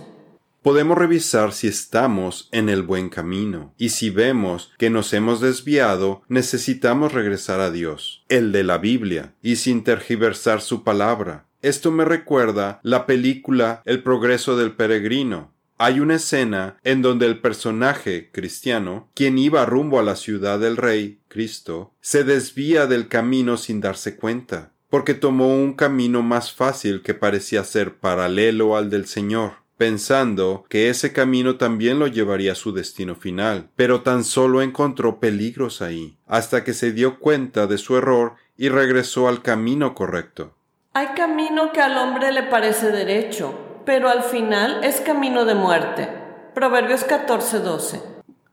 Podemos 0.60 0.96
revisar 0.96 1.52
si 1.52 1.66
estamos 1.66 2.50
en 2.52 2.68
el 2.68 2.82
buen 2.82 3.08
camino, 3.08 3.72
y 3.78 3.88
si 3.88 4.10
vemos 4.10 4.72
que 4.76 4.90
nos 4.90 5.14
hemos 5.14 5.40
desviado, 5.40 6.22
necesitamos 6.28 7.14
regresar 7.14 7.60
a 7.60 7.70
Dios, 7.70 8.24
el 8.28 8.52
de 8.52 8.62
la 8.62 8.76
Biblia, 8.76 9.32
y 9.42 9.56
sin 9.56 9.82
tergiversar 9.84 10.60
su 10.60 10.84
palabra. 10.84 11.46
Esto 11.62 11.90
me 11.90 12.04
recuerda 12.04 12.80
la 12.82 13.06
película 13.06 13.80
El 13.86 14.02
progreso 14.02 14.56
del 14.56 14.72
peregrino, 14.72 15.52
hay 15.78 15.98
una 15.98 16.14
escena 16.14 16.76
en 16.84 17.02
donde 17.02 17.26
el 17.26 17.40
personaje 17.40 18.30
cristiano, 18.30 19.10
quien 19.14 19.36
iba 19.36 19.66
rumbo 19.66 19.98
a 19.98 20.04
la 20.04 20.14
ciudad 20.14 20.60
del 20.60 20.76
rey, 20.76 21.18
Cristo, 21.26 21.92
se 22.00 22.22
desvía 22.22 22.86
del 22.86 23.08
camino 23.08 23.56
sin 23.56 23.80
darse 23.80 24.14
cuenta 24.14 24.71
porque 24.92 25.14
tomó 25.14 25.54
un 25.54 25.72
camino 25.72 26.20
más 26.20 26.52
fácil 26.52 27.00
que 27.00 27.14
parecía 27.14 27.64
ser 27.64 27.94
paralelo 27.94 28.76
al 28.76 28.90
del 28.90 29.06
Señor, 29.06 29.52
pensando 29.78 30.66
que 30.68 30.90
ese 30.90 31.14
camino 31.14 31.56
también 31.56 31.98
lo 31.98 32.08
llevaría 32.08 32.52
a 32.52 32.56
su 32.56 32.74
destino 32.74 33.14
final, 33.14 33.70
pero 33.74 34.02
tan 34.02 34.22
solo 34.22 34.60
encontró 34.60 35.18
peligros 35.18 35.80
ahí, 35.80 36.18
hasta 36.26 36.62
que 36.62 36.74
se 36.74 36.92
dio 36.92 37.20
cuenta 37.20 37.66
de 37.66 37.78
su 37.78 37.96
error 37.96 38.34
y 38.58 38.68
regresó 38.68 39.28
al 39.28 39.40
camino 39.40 39.94
correcto. 39.94 40.52
Hay 40.92 41.06
camino 41.16 41.72
que 41.72 41.80
al 41.80 41.96
hombre 41.96 42.30
le 42.30 42.42
parece 42.42 42.90
derecho, 42.90 43.58
pero 43.86 44.10
al 44.10 44.22
final 44.22 44.84
es 44.84 45.00
camino 45.00 45.46
de 45.46 45.54
muerte. 45.54 46.10
Proverbios 46.54 47.06
14:12. 47.06 48.02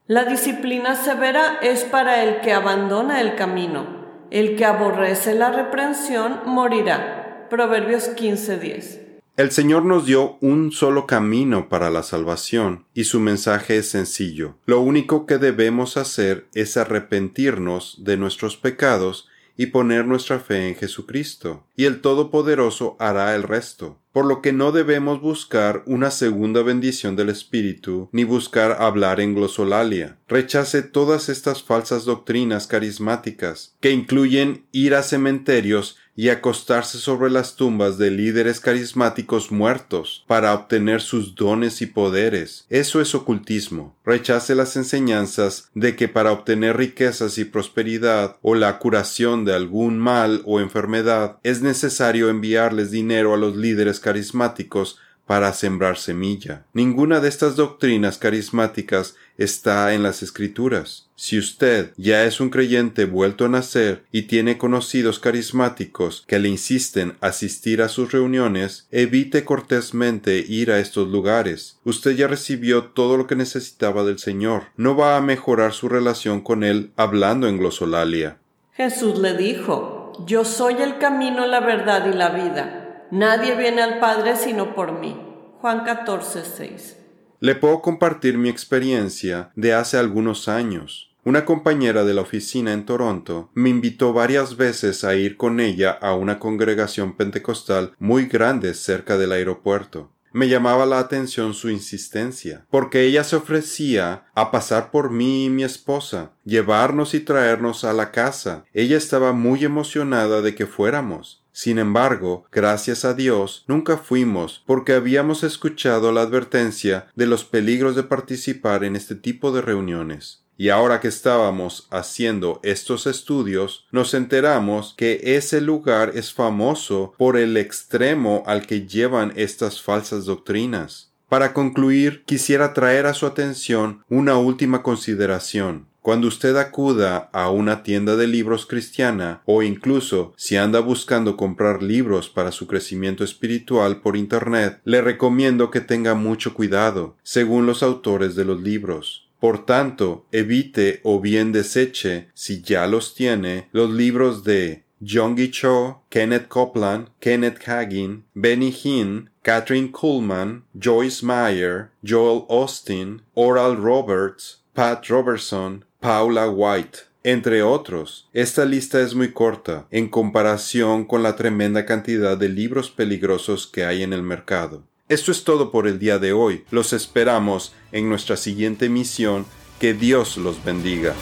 La 0.08 0.24
disciplina 0.24 0.96
severa 0.96 1.60
es 1.62 1.84
para 1.84 2.24
el 2.24 2.40
que 2.40 2.54
abandona 2.54 3.20
el 3.20 3.36
camino. 3.36 3.99
El 4.32 4.56
que 4.56 4.66
aborrece 4.66 5.34
la 5.34 5.52
reprensión 5.52 6.42
morirá. 6.46 7.48
Proverbios 7.50 8.10
15:10. 8.10 9.00
El 9.38 9.52
Señor 9.52 9.86
nos 9.86 10.06
dio 10.06 10.38
un 10.42 10.72
solo 10.72 11.08
camino 11.08 11.70
para 11.70 11.90
la 11.90 12.04
salvación 12.04 12.86
y 12.94 13.06
su 13.06 13.22
mensaje 13.22 13.78
es 13.78 13.90
sencillo. 13.90 14.56
Lo 14.66 14.82
único 14.82 15.26
que 15.26 15.38
debemos 15.38 15.96
hacer 15.96 16.48
es 16.54 16.76
arrepentirnos 16.76 18.04
de 18.04 18.18
nuestros 18.18 18.58
pecados 18.58 19.29
y 19.60 19.66
poner 19.66 20.08
nuestra 20.08 20.40
fe 20.40 20.70
en 20.70 20.76
Jesucristo, 20.76 21.68
y 21.76 21.84
el 21.84 22.00
Todopoderoso 22.00 22.96
hará 22.98 23.36
el 23.36 23.44
resto. 23.44 24.00
Por 24.14 24.26
lo 24.26 24.42
que 24.42 24.54
no 24.54 24.72
debemos 24.72 25.20
buscar 25.20 25.84
una 25.86 26.12
segunda 26.12 26.64
bendición 26.64 27.18
del 27.18 27.28
Espíritu, 27.28 28.08
ni 28.14 28.24
buscar 28.24 28.78
hablar 28.80 29.20
en 29.20 29.36
glosolalia. 29.36 30.18
Rechace 30.30 30.82
todas 30.82 31.28
estas 31.28 31.62
falsas 31.62 32.06
doctrinas 32.06 32.68
carismáticas, 32.68 33.76
que 33.82 33.92
incluyen 33.92 34.66
ir 34.72 34.96
a 34.96 35.04
cementerios 35.04 35.98
y 36.20 36.28
acostarse 36.28 36.98
sobre 36.98 37.30
las 37.30 37.56
tumbas 37.56 37.98
de 37.98 38.12
líderes 38.12 38.60
carismáticos 38.60 39.54
muertos 39.54 40.26
para 40.28 40.54
obtener 40.54 41.00
sus 41.00 41.34
dones 41.34 41.82
y 41.82 41.86
poderes. 41.86 42.66
Eso 42.70 43.00
es 43.00 43.16
ocultismo. 43.16 43.96
Rechace 44.04 44.54
las 44.54 44.76
enseñanzas 44.76 45.70
de 45.76 45.96
que 45.96 46.10
para 46.10 46.34
obtener 46.34 46.76
riquezas 46.76 47.38
y 47.38 47.46
prosperidad 47.46 48.36
o 48.42 48.56
la 48.56 48.80
curación 48.80 49.46
de 49.46 49.56
algún 49.56 49.98
mal 49.98 50.42
o 50.44 50.60
enfermedad 50.60 51.38
es 51.44 51.62
necesario 51.62 52.30
enviarles 52.30 52.92
dinero 52.92 53.34
a 53.34 53.38
los 53.38 53.56
líderes 53.56 54.02
carismáticos 54.02 55.00
para 55.26 55.54
sembrar 55.54 55.98
semilla. 55.98 56.66
Ninguna 56.74 57.20
de 57.20 57.30
estas 57.30 57.56
doctrinas 57.56 58.18
carismáticas 58.18 59.16
está 59.40 59.94
en 59.94 60.04
las 60.04 60.22
escrituras. 60.22 61.08
Si 61.16 61.38
usted 61.38 61.92
ya 61.98 62.26
es 62.26 62.40
un 62.40 62.50
creyente 62.50 63.06
vuelto 63.06 63.46
a 63.46 63.50
nacer 63.50 64.04
y 64.12 64.24
tiene 64.24 64.58
conocidos 64.58 65.20
carismáticos 65.20 66.24
que 66.28 66.40
le 66.40 66.50
insisten 66.50 67.18
asistir 67.22 67.82
a 67.82 67.90
sus 67.90 68.12
reuniones, 68.12 68.88
evite 68.92 69.46
cortésmente 69.46 70.38
ir 70.48 70.72
a 70.72 70.80
estos 70.80 71.08
lugares. 71.08 71.80
Usted 71.84 72.16
ya 72.16 72.28
recibió 72.28 72.86
todo 72.86 73.18
lo 73.18 73.28
que 73.28 73.36
necesitaba 73.36 74.04
del 74.04 74.20
Señor. 74.20 74.64
No 74.78 74.96
va 74.96 75.18
a 75.18 75.22
mejorar 75.22 75.74
su 75.74 75.90
relación 75.90 76.42
con 76.42 76.64
Él 76.64 76.92
hablando 76.96 77.48
en 77.48 77.58
glosolalia. 77.58 78.38
Jesús 78.74 79.20
le 79.20 79.36
dijo, 79.36 80.14
Yo 80.26 80.46
soy 80.46 80.76
el 80.82 81.00
camino, 81.00 81.46
la 81.48 81.62
verdad 81.62 82.06
y 82.12 82.16
la 82.16 82.30
vida. 82.30 83.08
Nadie 83.12 83.56
viene 83.56 83.82
al 83.82 84.00
Padre 84.00 84.36
sino 84.36 84.76
por 84.76 85.00
mí. 85.00 85.20
Juan 85.62 85.84
14, 85.84 86.44
6. 86.46 86.98
Le 87.42 87.56
puedo 87.56 87.82
compartir 87.82 88.38
mi 88.38 88.50
experiencia 88.50 89.52
de 89.56 89.74
hace 89.74 89.98
algunos 89.98 90.50
años. 90.50 91.10
Una 91.24 91.46
compañera 91.46 92.04
de 92.04 92.14
la 92.14 92.22
oficina 92.22 92.74
en 92.74 92.86
Toronto 92.86 93.50
me 93.54 93.70
invitó 93.70 94.12
varias 94.12 94.58
veces 94.58 95.06
a 95.06 95.16
ir 95.16 95.38
con 95.38 95.62
ella 95.62 95.92
a 95.92 96.16
una 96.16 96.38
congregación 96.38 97.16
pentecostal 97.16 97.94
muy 97.98 98.26
grande 98.26 98.74
cerca 98.74 99.18
del 99.18 99.32
aeropuerto. 99.32 100.12
Me 100.34 100.50
llamaba 100.50 100.86
la 100.86 101.00
atención 101.00 101.54
su 101.54 101.70
insistencia, 101.70 102.66
porque 102.70 103.04
ella 103.04 103.24
se 103.24 103.38
ofrecía 103.38 104.26
a 104.36 104.52
pasar 104.52 104.92
por 104.92 105.10
mí 105.10 105.46
y 105.46 105.50
mi 105.50 105.64
esposa, 105.64 106.34
llevarnos 106.44 107.14
y 107.14 107.22
traernos 107.22 107.84
a 107.84 107.94
la 107.94 108.12
casa. 108.12 108.66
Ella 108.74 108.98
estaba 108.98 109.32
muy 109.32 109.64
emocionada 109.64 110.42
de 110.42 110.56
que 110.56 110.68
fuéramos. 110.68 111.39
Sin 111.52 111.80
embargo, 111.80 112.46
gracias 112.52 113.06
a 113.06 113.14
Dios, 113.14 113.66
nunca 113.68 113.98
fuimos 113.98 114.64
porque 114.66 114.94
habíamos 114.94 115.44
escuchado 115.44 116.12
la 116.12 116.22
advertencia 116.22 117.08
de 117.16 117.26
los 117.26 117.44
peligros 117.44 117.96
de 117.96 118.04
participar 118.04 118.84
en 118.84 118.96
este 118.96 119.16
tipo 119.16 119.52
de 119.52 119.62
reuniones. 119.62 120.44
Y 120.58 120.70
ahora 120.70 121.00
que 121.00 121.08
estábamos 121.08 121.88
haciendo 121.90 122.60
estos 122.64 123.08
estudios, 123.08 123.88
nos 123.92 124.14
enteramos 124.14 124.94
que 124.98 125.22
ese 125.24 125.62
lugar 125.62 126.12
es 126.16 126.34
famoso 126.34 127.14
por 127.18 127.38
el 127.38 127.56
extremo 127.56 128.44
al 128.46 128.68
que 128.68 128.86
llevan 128.86 129.32
estas 129.38 129.82
falsas 129.82 130.26
doctrinas. 130.26 131.14
Para 131.30 131.54
concluir, 131.54 132.24
quisiera 132.26 132.74
traer 132.74 133.06
a 133.06 133.14
su 133.14 133.26
atención 133.26 134.04
una 134.10 134.38
última 134.38 134.84
consideración. 134.84 135.88
Cuando 136.10 136.28
usted 136.28 136.56
acuda 136.56 137.30
a 137.34 137.52
una 137.52 137.84
tienda 137.84 138.16
de 138.16 138.26
libros 138.26 138.66
cristiana 138.66 139.44
o 139.46 139.62
incluso 139.62 140.34
si 140.38 140.58
anda 140.58 140.80
buscando 140.80 141.38
comprar 141.38 141.84
libros 141.84 142.30
para 142.30 142.52
su 142.52 142.66
crecimiento 142.66 143.24
espiritual 143.24 144.02
por 144.02 144.18
Internet, 144.18 144.82
le 144.86 145.04
recomiendo 145.04 145.70
que 145.70 145.82
tenga 145.82 146.16
mucho 146.16 146.56
cuidado, 146.56 147.16
según 147.22 147.68
los 147.68 147.84
autores 147.84 148.34
de 148.34 148.44
los 148.44 148.60
libros. 148.60 149.30
Por 149.40 149.68
tanto, 149.68 150.26
evite 150.32 151.00
o 151.04 151.22
bien 151.22 151.52
deseche, 151.52 152.30
si 152.34 152.64
ya 152.64 152.88
los 152.88 153.14
tiene, 153.14 153.70
los 153.72 153.92
libros 153.92 154.44
de 154.44 154.86
Jonggi 155.08 155.52
Cho, 155.52 156.02
Kenneth 156.10 156.48
Copeland, 156.48 157.10
Kenneth 157.20 157.68
Hagin, 157.68 158.24
Benny 158.34 158.72
Hinn, 158.72 159.30
Catherine 159.44 159.92
Kuhlman, 159.92 160.64
Joyce 160.74 161.24
Meyer, 161.24 161.92
Joel 162.04 162.48
Austin, 162.50 163.22
Oral 163.36 163.78
Roberts, 163.78 164.64
Pat 164.74 165.08
Robertson, 165.10 165.86
Paula 166.00 166.50
White, 166.50 167.00
entre 167.24 167.62
otros. 167.62 168.30
Esta 168.32 168.64
lista 168.64 169.02
es 169.02 169.16
muy 169.16 169.34
corta 169.34 169.86
en 169.92 170.08
comparación 170.08 171.04
con 171.04 171.24
la 171.24 171.36
tremenda 171.36 171.86
cantidad 171.86 172.38
de 172.38 172.48
libros 172.48 172.90
peligrosos 172.90 173.68
que 173.68 173.84
hay 173.84 174.04
en 174.04 174.14
el 174.14 174.24
mercado. 174.24 174.84
Esto 175.10 175.34
es 175.34 175.44
todo 175.44 175.72
por 175.72 175.88
el 175.88 176.00
día 176.00 176.18
de 176.18 176.32
hoy. 176.32 176.64
Los 176.72 176.94
esperamos 176.94 177.74
en 177.92 178.08
nuestra 178.08 178.38
siguiente 178.38 178.88
misión. 178.88 179.46
Que 179.78 179.94
Dios 179.94 180.38
los 180.38 180.64
bendiga. 180.64 181.16